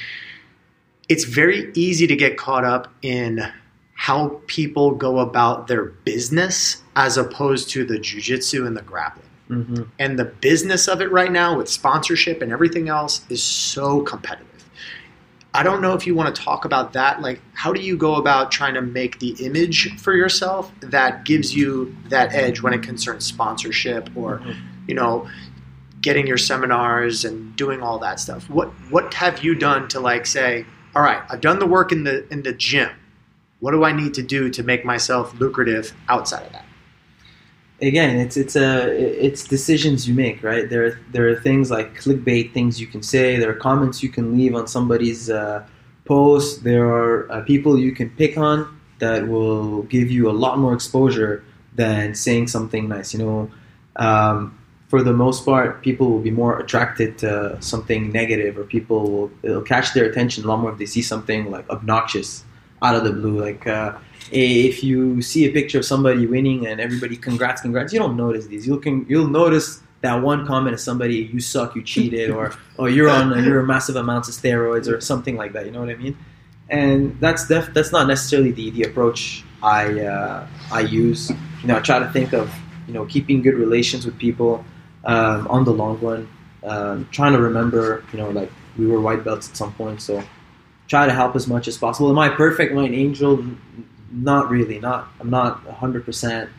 [1.09, 3.53] It's very easy to get caught up in
[3.95, 9.24] how people go about their business as opposed to the jujitsu and the grappling.
[9.49, 14.01] Hmm And the business of it right now with sponsorship and everything else is so
[14.03, 14.49] competitive.
[15.57, 17.23] I don't know if you want to talk about that.
[17.23, 21.55] Like, how do you go about trying to make the image for yourself that gives
[21.55, 24.43] you that edge when it concerns sponsorship or,
[24.89, 25.29] you know,
[26.01, 28.51] getting your seminars and doing all that stuff?
[28.51, 32.03] What what have you done to like say, all right, I've done the work in
[32.03, 32.91] the in the gym.
[33.61, 36.64] What do I need to do to make myself lucrative outside of that?
[37.85, 38.89] Again, it's it's a
[39.27, 40.69] it's decisions you make, right?
[40.71, 43.37] There are, there are things like clickbait things you can say.
[43.37, 45.67] There are comments you can leave on somebody's uh,
[46.07, 46.65] post.
[46.65, 50.73] There are uh, people you can pick on that will give you a lot more
[50.73, 51.45] exposure
[51.75, 53.13] than saying something nice.
[53.13, 53.51] You know,
[53.97, 59.11] um, for the most part, people will be more attracted to something negative, or people
[59.11, 62.45] will it'll catch their attention a lot more if they see something like obnoxious
[62.81, 63.41] out of the blue.
[63.41, 63.99] Like uh,
[64.31, 68.47] if you see a picture of somebody winning and everybody congrats, congrats, you don't notice
[68.47, 68.67] these.
[68.67, 72.89] You'll con- you'll notice that one comment of somebody you suck, you cheated, or or
[72.89, 75.67] you're on you're massive amounts of steroids or something like that.
[75.67, 76.17] You know what I mean?
[76.69, 81.31] And that's def- that's not necessarily the, the approach I uh, I use.
[81.63, 82.55] You know, I try to think of
[82.87, 84.65] you know keeping good relations with people
[85.05, 86.29] um, on the long run.
[86.63, 90.23] Um, trying to remember, you know, like we were white belts at some point, so
[90.89, 92.11] try to help as much as possible.
[92.11, 92.73] Am I perfect?
[92.73, 93.45] Am I an angel?
[94.15, 94.79] Not really.
[94.79, 95.09] Not.
[95.21, 96.51] I'm not hundred percent.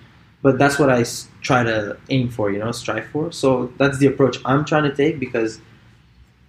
[0.42, 1.04] But that's what I
[1.42, 2.52] try to aim for.
[2.52, 3.32] You know, strive for.
[3.32, 5.60] So that's the approach I'm trying to take because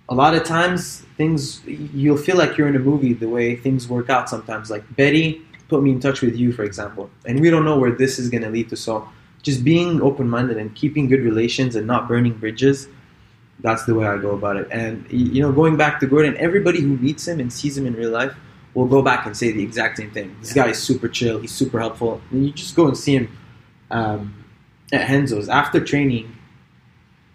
[0.09, 3.89] a lot of times things you'll feel like you're in a movie the way things
[3.89, 7.51] work out sometimes like betty put me in touch with you for example and we
[7.51, 9.09] don't know where this is going to lead to so
[9.43, 12.89] just being open-minded and keeping good relations and not burning bridges
[13.61, 16.81] that's the way i go about it and you know going back to gordon everybody
[16.81, 18.35] who meets him and sees him in real life
[18.77, 20.37] will go back and say the exact same thing.
[20.41, 23.37] This guy is super chill he's super helpful and you just go and see him
[23.91, 24.45] um,
[24.93, 25.49] at henzo's.
[25.49, 26.37] After training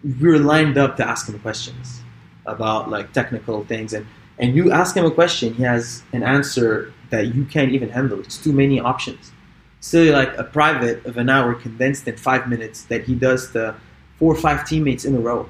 [0.03, 2.01] we were lined up to ask him questions
[2.45, 4.05] about like technical things and
[4.37, 8.19] and you ask him a question he has an answer that you can't even handle.
[8.19, 9.31] It's too many options.
[9.81, 13.75] Still like a private of an hour condensed in five minutes that he does to
[14.17, 15.49] four or five teammates in a row.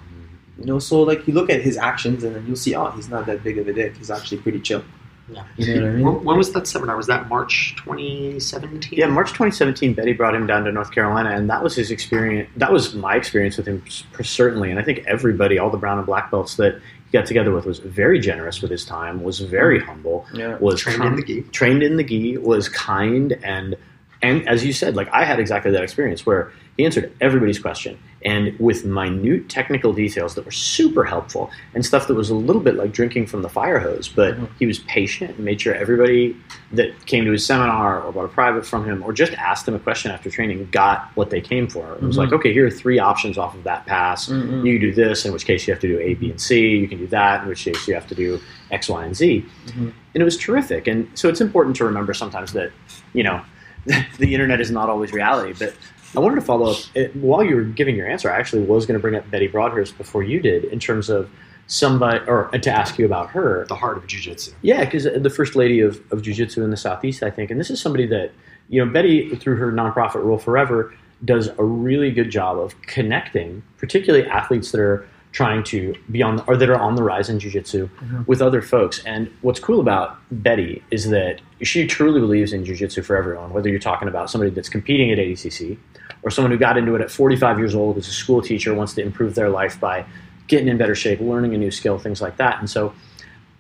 [0.58, 3.10] You know so like you look at his actions and then you'll see oh he's
[3.10, 3.98] not that big of a dick.
[3.98, 4.84] He's actually pretty chill
[5.32, 5.44] Yeah.
[5.58, 6.06] You know what I mean?
[6.06, 6.98] When, when was that seminar?
[6.98, 8.98] Was that March 2017?
[8.98, 12.50] Yeah, March 2017, Betty brought him down to North Carolina, and that was his experience.
[12.58, 13.84] That was my experience with him,
[14.22, 14.70] certainly.
[14.70, 17.66] And I think everybody, all the brown and black belts that he got together with,
[17.66, 19.86] was very generous with his time, was very mm.
[19.86, 20.58] humble, Yeah.
[20.58, 21.42] was Trained com- in the gi.
[21.52, 23.76] trained in the gi, was kind, and
[24.22, 27.98] and as you said, like I had exactly that experience where he answered everybody's question
[28.24, 32.62] and with minute technical details that were super helpful and stuff that was a little
[32.62, 34.08] bit like drinking from the fire hose.
[34.08, 34.48] But Mhm.
[34.60, 36.36] he was patient and made sure everybody
[36.74, 39.74] that came to his seminar or bought a private from him or just asked him
[39.74, 41.94] a question after training got what they came for.
[41.94, 42.20] It was Mhm.
[42.20, 44.30] like, okay, here are three options off of that pass.
[44.30, 44.66] Mm-mm.
[44.66, 46.78] You do this, in which case you have to do A, B, and C.
[46.78, 49.44] You can do that, in which case you have to do X, Y, and Z.
[49.68, 49.92] Mhm.
[50.14, 50.88] And it was terrific.
[50.88, 52.72] And so it's important to remember sometimes that,
[53.14, 53.42] you know,
[54.20, 55.54] the internet is not always reality.
[55.58, 55.74] But
[56.16, 58.30] I wanted to follow up it, while you were giving your answer.
[58.32, 61.30] I actually was going to bring up Betty Broadhurst before you did, in terms of
[61.68, 63.66] somebody, or to ask you about her.
[63.70, 64.52] The heart of jiu-jitsu.
[64.62, 67.50] Yeah, because the first lady of, of jiu-jitsu in the Southeast, I think.
[67.50, 68.32] And this is somebody that,
[68.68, 70.94] you know, Betty, through her nonprofit Rule Forever,
[71.24, 76.44] does a really good job of connecting, particularly athletes that are trying to be on,
[76.46, 78.28] or that are on the rise in jiu-jitsu Mhm.
[78.28, 79.02] with other folks.
[79.06, 83.70] And what's cool about Betty is that she truly believes in jiu-jitsu for everyone, whether
[83.70, 85.78] you're talking about somebody that's competing at ADCC
[86.24, 88.94] or someone who got into it at 45 years old as a school teacher, wants
[88.94, 90.06] to improve their life by
[90.48, 92.60] getting in better shape, learning a new skill, things like that.
[92.60, 92.94] And so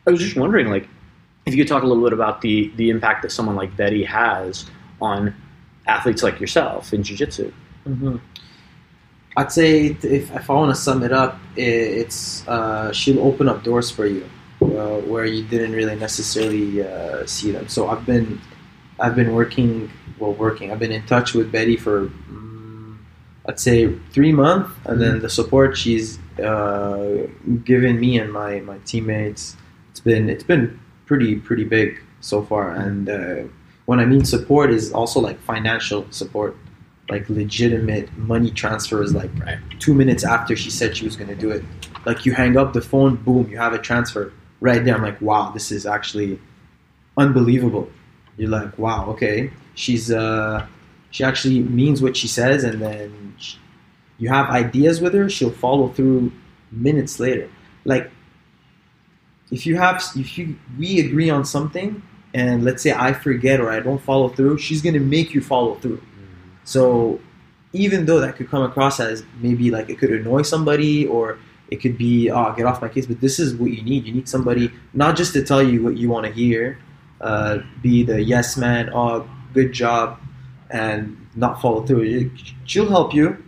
[0.08, 0.88] I was just wondering, like,
[1.46, 4.04] if you could talk a little bit about the the impact that someone like Betty
[4.04, 4.66] has
[5.02, 5.34] on
[5.88, 7.52] athletes like yourself in jiu-jitsu.
[7.84, 8.18] hmm
[9.38, 13.64] I'd say if, if I want to sum it up, it's uh, she'll open up
[13.64, 14.30] doors for you
[14.62, 17.68] uh, where you didn't really necessarily uh, see them.
[17.70, 18.42] So I've been
[19.00, 20.72] I've been working well working.
[20.72, 22.12] I've been in touch with Betty for
[23.48, 27.28] I'd say three months, and then the support she's uh,
[27.64, 29.58] given me and my, my teammates
[29.90, 32.72] it's been it's been pretty pretty big so far.
[32.72, 33.44] And uh,
[33.86, 36.56] when I mean support is also like financial support
[37.10, 39.58] like legitimate money transfers like Right.
[39.80, 41.64] two minutes after she said she was going to do it.
[42.06, 44.96] Like you hang up the phone boom you have a transfer right there.
[44.96, 46.40] I'm like wow this is actually
[47.18, 47.90] unbelievable.
[48.38, 49.52] You're like wow okay.
[49.76, 50.66] She's uh
[51.12, 53.56] she actually means what she says and then sh
[54.18, 56.32] you have ideas with her she'll follow through
[56.72, 57.50] minutes later.
[57.86, 58.12] Like
[59.52, 62.02] if you have if you we agree on something
[62.34, 65.42] and let's say i forget or i don't follow through she's going to make you
[65.42, 66.02] follow through.
[66.64, 67.20] So
[67.74, 71.78] even though that could come across as maybe like it could annoy somebody or it
[71.78, 74.06] could be oh get off my case, but this is what you need.
[74.06, 76.78] You need somebody not just to tell you what you want to hear,
[77.22, 80.20] uh, be the yes man, oh good job,
[80.72, 82.32] and not follow through.
[82.66, 83.44] She'll help you,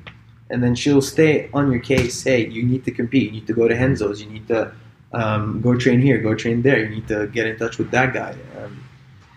[0.49, 2.23] and then she'll stay on your case.
[2.23, 3.23] Hey, you need to compete.
[3.25, 4.21] You need to go to Renzo's.
[4.21, 4.71] You need to
[5.13, 6.17] um, go train here.
[6.19, 6.79] Go train there.
[6.83, 8.35] You need to get in touch with that guy.
[8.59, 8.83] Um,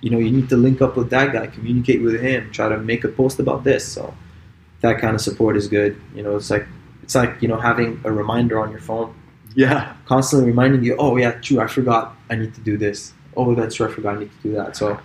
[0.00, 2.78] you know, you need to link up with that guy, communicate with him, try to
[2.78, 3.86] make a post about this.
[3.86, 4.14] So
[4.82, 6.00] that kind of support is good.
[6.14, 6.66] You know, it's like
[7.02, 9.14] it's like you know having a reminder on your phone,
[9.54, 9.94] Yeah.
[10.06, 13.12] constantly reminding you, oh yeah, true, I forgot, I need to do this.
[13.36, 14.76] Oh, that's true, I forgot, I need to do that.
[14.76, 14.98] So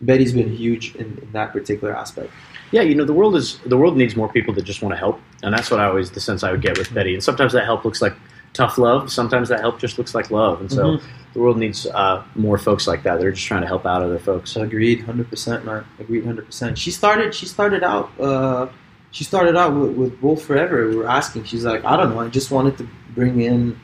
[0.00, 2.30] Betty's been huge in, in that particular aspect.
[2.72, 4.96] Yeah, you know, the world is the world needs more people that just want to
[4.98, 7.14] help, and that's what I always the sense I would get with Betty.
[7.14, 8.14] And sometimes that help looks like
[8.52, 9.10] tough love.
[9.12, 11.02] Sometimes that help just looks like love, and so Mhm.
[11.32, 13.20] the world needs uh, more folks like that.
[13.20, 14.56] They're just trying to help out other folks.
[14.56, 15.84] Agreed, hundred percent, man.
[16.00, 16.76] Agreed, hundred percent.
[16.76, 17.34] She started.
[17.34, 18.10] She started out.
[18.20, 18.66] Uh,
[19.12, 20.88] she started out with, with Wolf Forever.
[20.88, 21.44] We were asking.
[21.44, 22.20] She's like, I don't know.
[22.20, 23.78] I just wanted to bring in,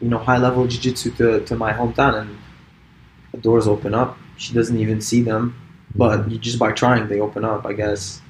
[0.00, 2.36] you know, high level jiu-jitsu to, to my hometown, and
[3.32, 4.18] the doors open up.
[4.36, 5.54] She doesn't even see them,
[5.94, 7.66] but you, just by trying, they open up.
[7.66, 8.20] I guess.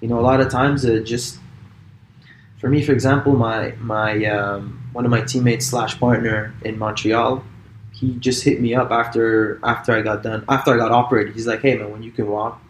[0.00, 1.38] You know, a lot of times it just.
[2.58, 7.42] For me, for example, my my um, one of my teammates slash partner in Montreal,
[7.92, 11.34] he just hit me up after after I got done after I got operated.
[11.34, 12.62] He's like, "Hey man, when you can walk,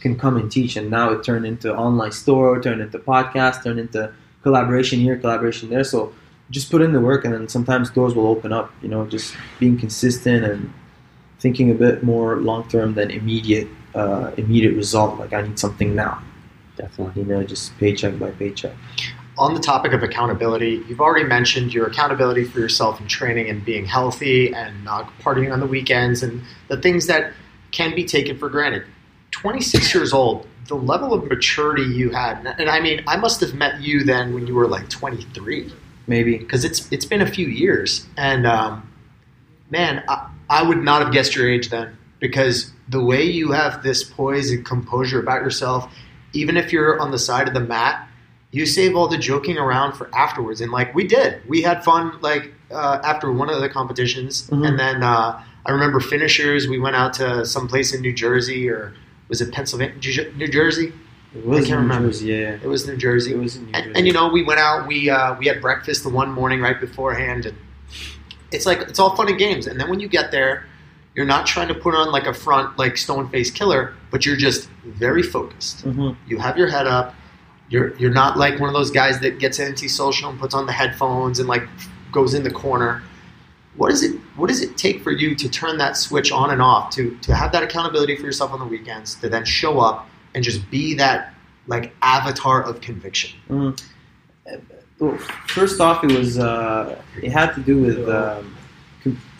[0.00, 3.80] can come and teach." And now it turned into online store, turned into podcast, turned
[3.80, 5.84] into collaboration here, collaboration there.
[5.84, 6.12] So
[6.50, 8.70] just put in the work, and then sometimes doors will open up.
[8.82, 10.72] You know, just being consistent and
[11.38, 15.18] thinking a bit more long term than immediate uh, immediate result.
[15.18, 16.22] Like I need something now.
[16.76, 17.22] Definitely.
[17.22, 18.74] You know, just paycheck by paycheck.
[19.36, 23.64] on the topic of accountability, you've already mentioned your accountability for yourself in training and
[23.64, 27.32] being healthy and not partying on the weekends and the things that
[27.70, 28.84] can be taken for granted.
[29.30, 33.54] 26 years old, the level of maturity you had, and I mean, I must have
[33.54, 35.72] met you then when you were like 23
[36.06, 36.36] Maybe.
[36.38, 38.90] because it's it's been a few years, and um,
[39.70, 43.82] man, I, I would not have guessed your age then because the way you have
[43.82, 45.92] this poise and composure about yourself,
[46.32, 48.08] even if you're on the side of the mat,
[48.50, 50.60] you save all the joking around for afterwards.
[50.62, 54.66] And like we did, we had fun like uh, after one of the competitions, Mhm.
[54.68, 56.66] and then uh, I remember finishers.
[56.68, 58.94] We went out to some place in New Jersey, or
[59.28, 59.94] was it Pennsylvania?
[60.36, 60.92] New Jersey?
[61.34, 62.08] It was I can't New remember.
[62.08, 62.58] Jersey, yeah.
[62.62, 63.32] It was New Jersey.
[63.32, 63.98] It was in New and, Jersey.
[63.98, 64.86] and you know, we went out.
[64.86, 67.56] We uh, we had breakfast the one morning right beforehand, and
[68.52, 69.66] it's like it's all fun and games.
[69.66, 70.64] And then when you get there,
[71.14, 74.36] you're not trying to put on like a front like stone face killer, but you're
[74.36, 75.84] just very focused.
[75.84, 76.16] Mhm.
[76.26, 77.14] You have your head up.
[77.68, 80.72] You're you're not like one of those guys that gets antisocial and puts on the
[80.72, 81.68] headphones and like
[82.12, 83.02] goes in the corner.
[83.76, 86.62] What is it What does it take for you to turn that switch on and
[86.62, 90.08] off to to have that accountability for yourself on the weekends to then show up
[90.34, 91.34] and just be that
[91.66, 93.38] like avatar of conviction?
[93.50, 93.82] Mm.
[94.98, 98.56] Well, first off, it was uh, it had to do with um,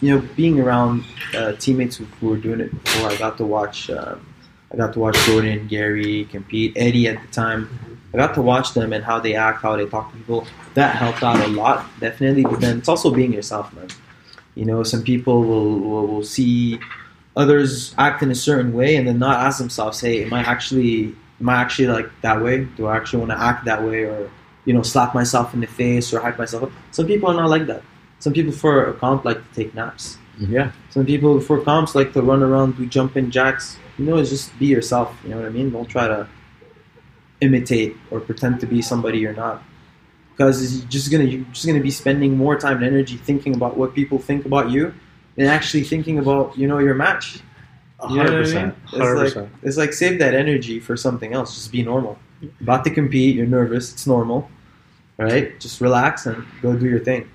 [0.00, 1.04] you know being around
[1.34, 3.10] uh, teammates who, who were doing it before.
[3.10, 4.24] I got to watch um,
[4.72, 7.68] I got to watch Jordan, Garry compete, Eddie at the time.
[8.14, 10.46] I got to watch them and how they act, how they talk to people.
[10.74, 12.42] That helped out a lot, definitely.
[12.42, 13.88] But then it's also being yourself, man.
[14.54, 16.78] You know, some people will, will, will see
[17.36, 21.16] others act in a certain way and then not ask themselves, "Hey, am I actually
[21.40, 22.64] am I actually like that way?
[22.76, 24.30] Do I actually want to act that way, or
[24.68, 27.48] you know, slap myself in the face or hype myself up?" Some people are not
[27.56, 27.82] like that.
[28.24, 30.04] Some people for a comp like to take naps.
[30.40, 30.52] Mm-hmm.
[30.58, 30.68] Yeah.
[30.94, 33.64] Some people for comps like to run around, do jumping jacks.
[33.98, 35.08] You know, it's just be yourself.
[35.24, 35.68] You know what I mean?
[35.76, 36.20] Don't try to
[37.40, 39.62] imitate or pretend to be somebody you're not.
[40.32, 43.76] Because you're just gonna you're just gonna be spending more time and energy thinking about
[43.76, 44.94] what people think about you
[45.36, 47.40] than actually thinking about you know your match.
[48.00, 48.44] A You know what I hundred mean?
[48.44, 48.74] percent.
[48.84, 49.48] It's Hundred like percent.
[49.62, 51.54] it's like save that energy for something else.
[51.54, 52.18] Just be normal.
[52.60, 53.92] About to compete, you're nervous.
[53.92, 54.48] It's normal,
[55.18, 55.58] right?
[55.60, 57.28] Just relax and go do your thing.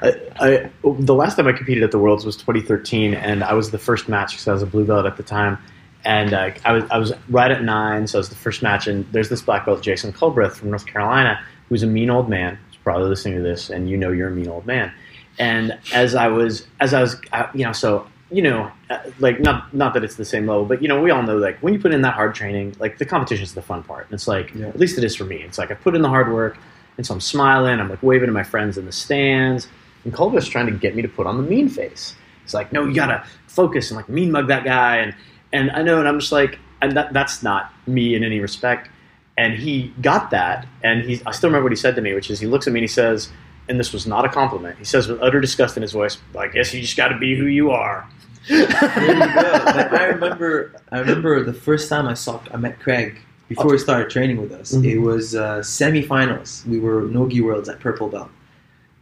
[0.00, 3.70] I, I, the last time I competed at the Worlds was 2013, and I was
[3.72, 5.58] the first match because I was a blue belt at the time.
[6.04, 8.86] And uh, I was I was right at nine, so it was the first match.
[8.86, 12.56] And there's this black belt, Jason Culbreth from North Carolina, who's a mean old man.
[12.70, 14.92] He's probably listening to this, and you know you're a mean old man.
[15.40, 19.40] And as I was as I was, uh, you know, so you know, uh, like
[19.40, 21.74] not not that it's the same level, but you know, we all know like when
[21.74, 24.04] you put in that hard training, like the competition is the fun part.
[24.04, 24.68] And it's like Yeah.
[24.68, 25.38] at least it is for me.
[25.42, 26.56] It's like I put in the hard work,
[26.98, 27.80] and so I'm smiling.
[27.80, 29.68] I'm like waving to my friends in the stands.
[30.04, 32.14] And Culbreth's trying to get me to put on the mean face.
[32.42, 34.96] He's like, no, you gotta focus and like mean mug that guy.
[34.98, 35.14] And
[35.52, 38.90] and I know, and I'm just like, and that, that's not me in any respect.
[39.38, 42.28] And he got that, and he, I still remember what he said to me, which
[42.28, 43.30] is he looks at me and he says,
[43.68, 44.78] and this was not a compliment.
[44.78, 47.36] He says with utter disgust in his voice, I guess you just got to be
[47.36, 48.08] who you are.
[48.48, 49.52] There you go.
[49.64, 53.78] Like, I remember, I remember the first time I saw, I met Craig before he
[53.78, 54.72] started training with us.
[54.72, 54.84] Mhm.
[54.84, 56.66] It was uh, semifinals.
[56.66, 58.30] We were Nogi Worlds at Purple Belt,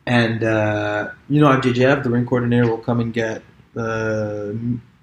[0.07, 3.43] and uh, you know, at JJF, the ring coordinator will come and get
[3.77, 4.53] uh,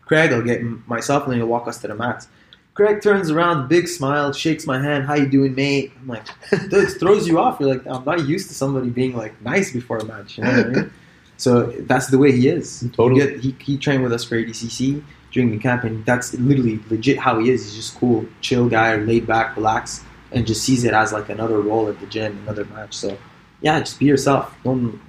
[0.05, 0.31] Craig.
[0.31, 2.27] I'll get myself, and he'll walk us to the mats.
[2.73, 5.05] Craig turns around, big smile, shakes my hand.
[5.05, 5.91] How you doing, mate?
[6.01, 7.59] I'm like, it throws you off.
[7.59, 10.37] You're like, I'm not used to somebody being like nice before a match.
[10.39, 10.91] You know what I mean?
[11.35, 12.87] So that's the way he is.
[12.95, 13.19] Totally.
[13.19, 15.03] You get- he, he trained with us for ADCC
[15.33, 17.65] during the camp, and that's literally legit how he is.
[17.65, 21.59] He's just cool, chill guy, laid back, relaxed, and just sees it as like another
[21.59, 22.93] role at the gym, another match.
[22.93, 23.17] So
[23.61, 24.55] yeah, just be yourself.
[24.63, 25.01] Don't.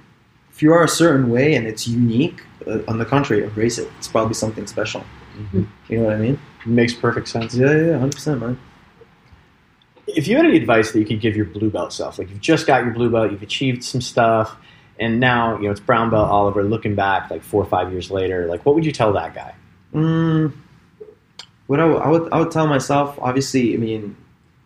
[0.51, 3.89] If you are a certain way and it's unique, uh, on the contrary, embrace it.
[3.97, 5.03] It's probably something special.
[5.53, 5.67] You
[5.99, 6.39] know what I mean?
[6.65, 7.53] Makes perfect sense.
[7.55, 8.57] Yeah, yeah, yeah, hundred percent, man.
[10.07, 12.41] if you had any advice that you could give your blue belt self, like you've
[12.41, 14.55] just got your blue belt, you've achieved some stuff,
[14.99, 16.63] and now you know it's brown belt Oliver.
[16.63, 19.53] Looking back, like four or five years later, like what would you tell that guy?
[19.95, 20.51] Mm,
[21.67, 24.17] what I I would I would tell myself, obviously, I mean,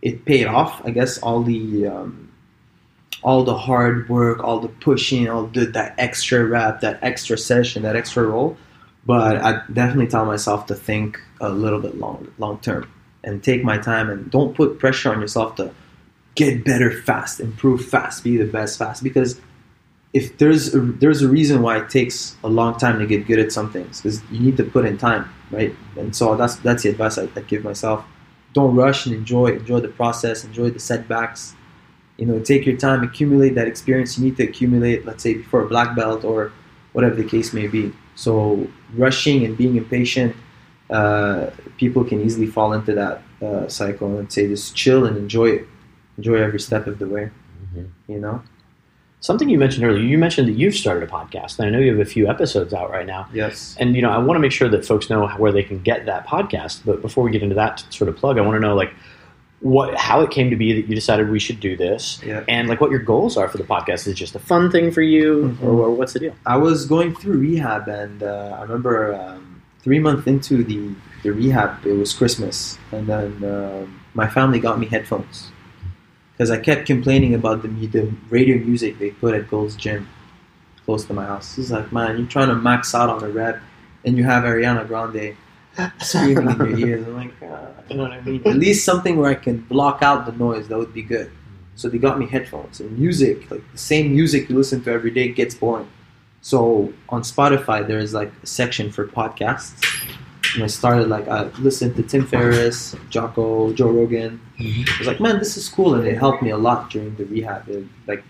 [0.01, 0.81] it paid off.
[0.83, 2.31] I guess all the um,
[3.21, 7.83] all the hard work, all the pushing, all the that extra rep, that extra session,
[7.83, 8.57] that extra roll.
[9.05, 12.91] But I definitely tell myself to think a little bit long long term
[13.23, 15.71] and take my time and don't put pressure on yourself to
[16.35, 19.39] get better fast, improve fast, be the best fast because
[20.13, 23.39] if there's a, there's a reason why it takes a long time to get good
[23.39, 25.75] at some things because you need to put in time, right?
[25.97, 28.03] And so that's that's the advice I, I give myself.
[28.53, 31.53] Don't rush and enjoy enjoy the process, enjoy the setbacks.
[32.17, 35.05] You know, take your time, accumulate that experience you need to accumulate.
[35.05, 36.51] Let's say before a black belt or
[36.93, 37.93] whatever the case may be.
[38.15, 40.35] So rushing and being impatient,
[40.89, 44.07] uh, people can easily fall into that uh, cycle.
[44.09, 45.67] And I'd say just chill and enjoy it,
[46.17, 47.31] enjoy every step of the way.
[48.07, 48.41] You know.
[49.21, 51.91] Something you mentioned earlier, you mentioned that you've started a podcast, and I know you
[51.91, 53.27] have a few episodes out right now.
[53.33, 53.75] Yes.
[53.77, 56.05] And you know, I want to make sure that folks know where they can get
[56.05, 56.81] that podcast.
[56.85, 58.93] But before we get into that sort of plug, I want to know like
[59.59, 62.45] what how it came to be that you decided we should do this, Yeah.
[62.47, 63.93] and like what your goals are for the podcast.
[63.95, 65.63] Is it just a fun thing for you, Mhm.
[65.67, 66.35] or, or what's the deal?
[66.45, 70.91] I was going through rehab, and uh, I remember um, three months into the,
[71.23, 75.51] the rehab, it was Christmas, and then um my family got me headphones
[76.39, 80.07] because I kept complaining about the, the radio music they put at Gold's Gym,
[80.85, 81.57] close to my house.
[81.57, 83.61] He's like, "Man, you're trying to max out on the rep.
[84.05, 85.35] and you have Ariana Grande
[85.99, 87.05] screaming in your ears.
[87.05, 88.41] I'm like, ah, you know what I mean?
[88.45, 90.69] At least something where I can block out the noise.
[90.69, 91.29] That would be good.
[91.75, 95.11] So they got me headphones and music, like the same music you listen to every
[95.11, 95.89] day gets boring.
[96.39, 99.73] So on Spotify, there is like a section for podcasts.
[100.55, 104.41] And I started like I listened to Tim Ferriss, Jocko, Joe Rogan.
[104.59, 107.25] I was like, man, this is cool, and it helped me a lot during the
[107.25, 107.67] rehab.
[107.69, 108.23] It, like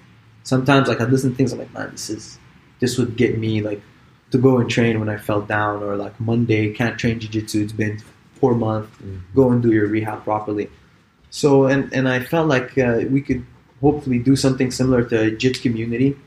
[0.43, 2.37] sometimes, like I'd listen to things, I'm like, man, this is
[2.79, 3.81] this would get me like
[4.31, 7.63] to go and train when I fell down, or like Monday can't train jiu-jitsu.
[7.63, 8.01] It's been
[8.33, 8.91] four months.
[9.35, 10.69] Go and do your rehab properly.
[11.29, 13.45] So and and I felt like uh, we could
[13.81, 16.17] hopefully do something similar to a JIT community,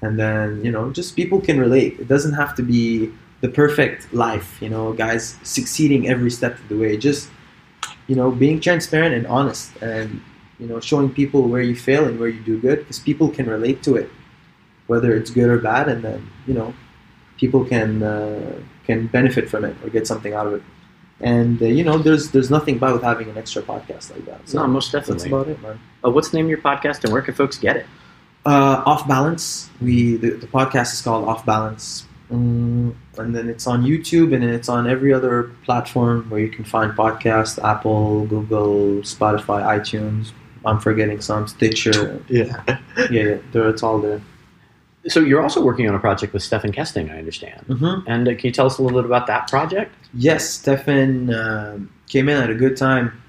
[0.00, 2.00] and then you know just people can relate.
[2.00, 6.66] It doesn't have to be the perfect life, you know, guys succeeding every step of
[6.68, 6.96] the way.
[6.96, 7.28] Just
[8.08, 10.22] you know being transparent and honest, and
[10.58, 13.46] you know showing people where you fail and where you do good, because people can
[13.46, 14.08] relate to it,
[14.86, 16.72] whether it's good or bad, and then you know
[17.36, 20.62] people can uh, can benefit from it or get something out of it.
[21.20, 24.48] And uh, you know, there's there's nothing bad with having an extra podcast like that.
[24.48, 25.14] So No, most definitely.
[25.14, 25.78] that's about it, man.
[26.04, 27.86] Uh, what's the name of your podcast and where can folks get it?
[28.44, 29.70] Uh, Off Balance.
[29.80, 34.42] We the, the podcast is called Off Balance, mm, and then it's on YouTube and
[34.42, 40.32] then it's on every other platform where you can find podcasts: Apple, Google, Spotify, iTunes.
[40.64, 42.22] I'm forgetting some Stitcher.
[42.28, 42.62] Yeah.
[42.94, 44.20] Yeah, yeah, there, it's all there.
[45.08, 47.64] So you're also working on a project with Stephan Kesting, I understand.
[47.66, 48.06] Mm-hmm.
[48.06, 49.94] And uh, can you tell us a little bit about that project?
[50.12, 53.22] Yes, Stephan um came in at a good time,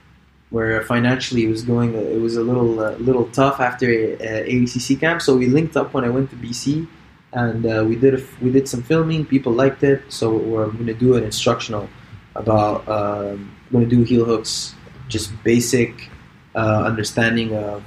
[0.49, 1.95] where financially it was going.
[1.95, 5.21] It was a little uh, little tough after uh, ADCC camp.
[5.21, 6.87] So we linked up when I went to BC,
[7.33, 9.25] and uh, we did a, we did some filming.
[9.25, 11.89] People liked it, so we're going to do an instructional
[12.35, 12.87] about.
[12.87, 14.75] Um, going to do heel hooks,
[15.09, 16.09] just basic
[16.55, 17.83] uh, understanding of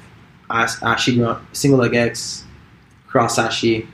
[0.51, 2.45] as- ashi single leg X,
[3.07, 3.87] cross ashi,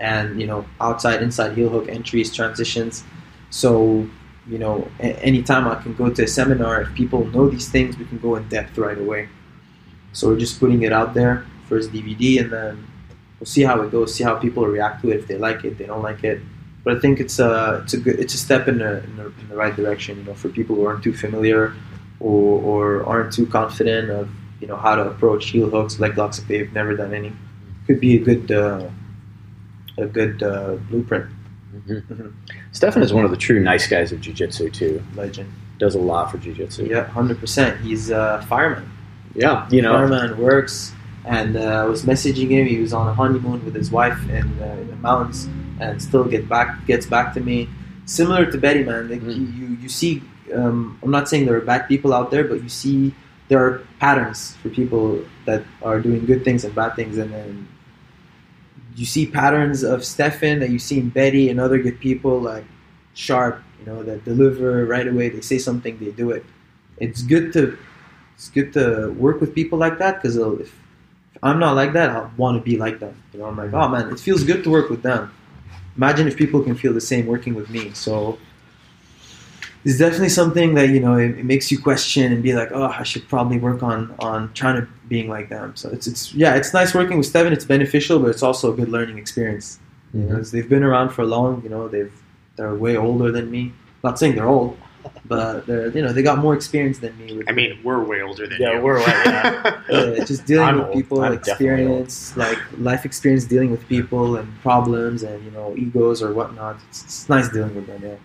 [0.00, 3.04] and you know outside inside heel hook entries transitions.
[3.50, 4.08] So
[4.48, 7.96] you know, a- anytime I can go to a seminar, if people know these things,
[7.98, 9.28] we can go in depth right away.
[10.12, 12.86] So we're just putting it out there, first DVD, and then
[13.38, 15.78] we'll see how it goes, see how people react to it, if they like it,
[15.78, 16.40] they don't like it.
[16.84, 19.26] But I think it's a it's a good it's a step in the, in the,
[19.26, 21.74] in the right direction, you know, for people who aren't too familiar
[22.20, 24.28] or, or aren't too confident of
[24.60, 27.32] you know how to approach heel hooks, leg locks if they've never done any.
[27.86, 28.88] Could be a good uh,
[29.98, 31.26] a good uh, blueprint.
[31.74, 32.32] Mhm.
[32.72, 35.02] Stephan is one of the true nice guys of jiu-jitsu too.
[35.16, 35.52] Legend.
[35.78, 36.86] Does a lot for jiu-jitsu.
[36.86, 37.80] Yeah, hundred percent.
[37.80, 38.88] He's a fireman.
[39.34, 39.68] Yeah.
[39.70, 40.92] You know, Fireman works,
[41.24, 42.66] and uh, I was messaging him.
[42.66, 45.48] He was on a honeymoon with his wife in, uh, in the mountains,
[45.80, 47.68] and still get back gets back to me.
[48.06, 49.08] Similar to Betty, man.
[49.08, 49.58] Like Mm.
[49.58, 50.22] you, you, see.
[50.54, 53.14] Um, I'm not saying there are bad people out there, but you see
[53.48, 57.66] there are patterns for people that are doing good things and bad things, and then
[58.96, 62.64] you see patterns of Stephan that you see in Betty and other good people like
[63.14, 65.28] Sharp, you know, that deliver right away.
[65.28, 66.44] They say something, they do it.
[66.98, 67.76] It's good to
[68.36, 70.74] it's good to work with people like that because if
[71.44, 73.14] I'm not like that, I want to be like them.
[73.32, 75.32] You know, I'm like, oh man, it feels good to work with them.
[75.96, 77.92] Imagine if people can feel the same working with me.
[77.92, 78.38] So
[79.84, 82.86] it's definitely something that you know it, it makes you question and be like, oh,
[82.86, 85.76] I should probably work on on trying to being like them.
[85.76, 87.52] So it's it's yeah, it's nice working with Steven.
[87.52, 89.78] It's beneficial, but it's also a good learning experience.
[90.14, 90.36] You know, mm-hmm.
[90.36, 91.62] 'cause they've been around for long.
[91.62, 92.12] You know, they've
[92.56, 93.72] they're way older than me.
[94.02, 94.78] Not saying they're old,
[95.26, 97.36] but they're you know they got more experience than me.
[97.38, 98.80] With I mean, we're way older than Yeah, you.
[98.82, 99.80] we're way- yeah.
[99.90, 100.94] uh, just dealing I'm with old.
[100.94, 106.22] people, I'm experience, like life experience dealing with people and problems and you know egos
[106.22, 106.76] or whatnot.
[106.88, 108.00] It's, it's nice dealing with them.
[108.02, 108.16] Yeah.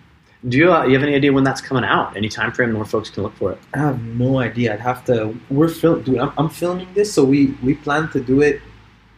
[0.48, 2.16] do you, uh, you have any idea when that's coming out?
[2.16, 3.58] Any time frame where folks can look for it?
[3.74, 4.72] I have no idea.
[4.74, 5.16] I'd have to.
[5.50, 6.18] We're film, dude.
[6.18, 8.60] I'm, I'm filming this, so we we plan to do it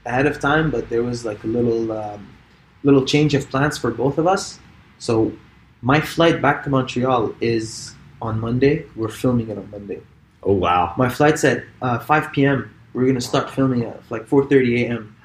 [0.04, 2.20] ahead of time, but there was like a little um,
[2.82, 4.58] little change of plans for both of us.
[4.98, 5.32] So
[5.82, 8.86] my flight back to Montreal is on Monday.
[8.96, 10.00] We're filming it on Monday.
[10.44, 10.94] Oh wow!
[10.96, 12.74] My flight's at uh, 5 p.m.
[12.94, 15.16] We're gonna start filming at like 4:30 a.m.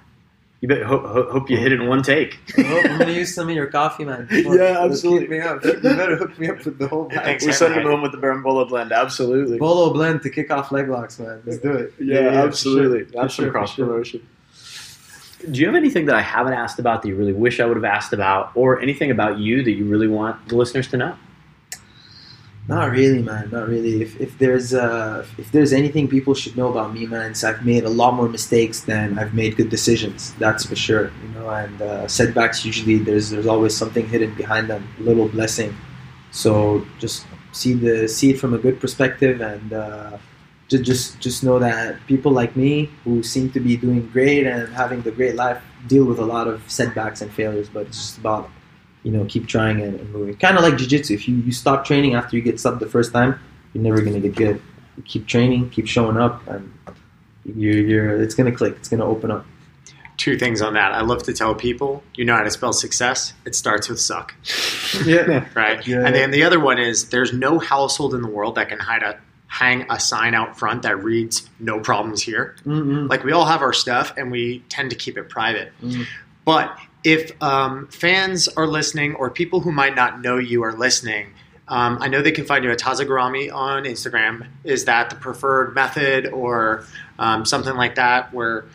[0.60, 2.40] You bet, hope, hope, hope you hit it in one take.
[2.58, 4.28] Oh, I'm gonna use some of your coffee, man.
[4.32, 5.22] Yeah, absolutely.
[5.22, 5.64] Hook me up.
[5.64, 7.10] You better hook me up with the whole.
[7.10, 8.92] Thanks, We're sending them home with the Barambolo blend.
[8.92, 9.60] Absolutely.
[9.60, 11.44] Bolo blend to kick off leg locks, man.
[11.46, 11.94] Let's do it.
[12.00, 13.06] Yeah, absolutely.
[13.06, 13.22] For sure.
[13.22, 14.22] That's For some sure, for cross sure.
[15.50, 17.78] Do you have anything that I haven't asked about that you really wish I would
[17.78, 21.16] have asked about, or anything about you that you really want the listeners to know?
[22.68, 23.50] Not really, man.
[23.50, 24.02] Not really.
[24.02, 27.66] If, if there's uh, if there's anything people should know about me, man, it's I've
[27.66, 30.34] made a lot more mistakes than I've made good decisions.
[30.34, 31.12] That's for sure.
[31.24, 35.30] You know, and uh, setbacks usually there's there's always something hidden behind them, a little
[35.30, 35.78] blessing.
[36.32, 40.18] So just see the see it from a good perspective, and uh,
[40.68, 44.74] just just just know that people like me who seem to be doing great and
[44.74, 47.70] having the great life deal with a lot of setbacks and failures.
[47.70, 48.50] But it's just about
[49.08, 50.36] you know, keep trying and, and moving.
[50.36, 51.14] Kind of like jiu-jitsu.
[51.14, 53.40] If you, you stop training after you get subbed the first time,
[53.74, 54.62] you're never going to get good.
[54.98, 56.74] You keep training, keep showing up, and
[57.46, 58.76] you're, you're it's going to click.
[58.76, 59.46] It's going to open up.
[60.18, 60.92] Two things on that.
[60.92, 63.34] I love to tell people, you know how to spell success.
[63.46, 64.36] It starts with suck.
[65.06, 65.48] Yeah.
[65.54, 65.88] right?
[65.88, 66.06] Yeah.
[66.06, 69.04] And then the other one is there's no household in the world that can hide
[69.04, 69.18] a
[69.48, 73.10] hang a sign out front that reads "No problems here." Mm-mm.
[73.10, 75.72] Like we all have our stuff, and we tend to keep it private.
[75.82, 76.06] Mm.
[76.46, 81.34] But if um, fans are listening, or people who might not know you are listening.
[81.70, 84.48] Um, I know they can find you at Tazagarami on Instagram.
[84.64, 86.86] Is that the preferred method, or
[87.20, 88.34] um, something like that?
[88.34, 88.66] Where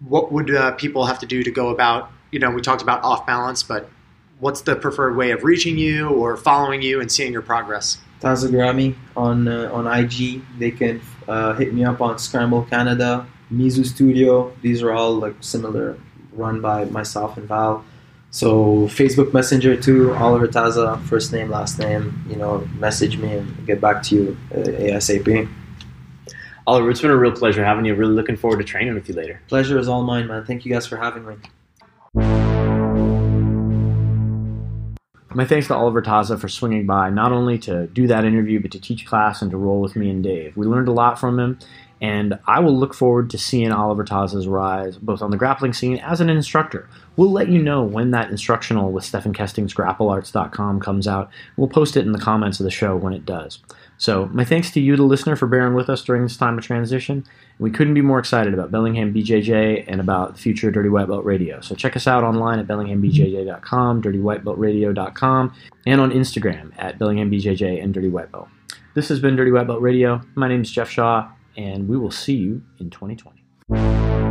[0.00, 2.10] what would uh, people have to do to go about?
[2.30, 3.90] You know, we talked about off balance, but
[4.38, 7.98] what's the preferred way of reaching you or following you and seeing your progress?
[8.20, 10.42] Tazagrami on uh, on IG.
[10.58, 14.52] They can uh, hit me up on Scramble Canada, Mizu Studio.
[14.62, 15.98] These are all like similar,
[16.32, 17.84] run by myself and Val.
[18.30, 22.22] So Facebook Messenger too, Oliver Taza, first name, last name.
[22.28, 25.48] You know, message me and get back to you uh, ASAP.
[26.66, 27.94] Oliver, it's been a real pleasure having you.
[27.94, 29.40] Really looking forward to training with you later.
[29.48, 30.44] Pleasure is all mine, man.
[30.44, 31.36] Thank you guys for having me.
[35.36, 38.70] My thanks to Oliver Taza for swinging by, not only to do that interview, but
[38.70, 40.56] to teach class and to roll with me and Dave.
[40.56, 41.58] We learned a lot from him,
[42.00, 45.98] and I will look forward to seeing Oliver Taza's rise, both on the grappling scene
[45.98, 46.88] as an instructor.
[47.16, 51.28] We'll let you know when that instructional with Stephan Kesting's grapplearts.com comes out.
[51.58, 53.58] We'll post it in the comments of the show when it does.
[53.98, 56.64] So, my thanks to you, the listener, for bearing with us during this time of
[56.64, 57.24] transition.
[57.58, 61.24] We couldn't be more excited about Bellingham BJJ and about the future Dirty White Belt
[61.24, 61.60] Radio.
[61.60, 65.54] So, check us out online at bellinghambjj.com, dirtywhitebeltradio.com,
[65.86, 68.48] and on Instagram at bellinghambjj and Dirty White Belt.
[68.94, 70.20] This has been Dirty White Belt Radio.
[70.34, 74.25] My name is Jeff Shaw, and we will see you in 2020.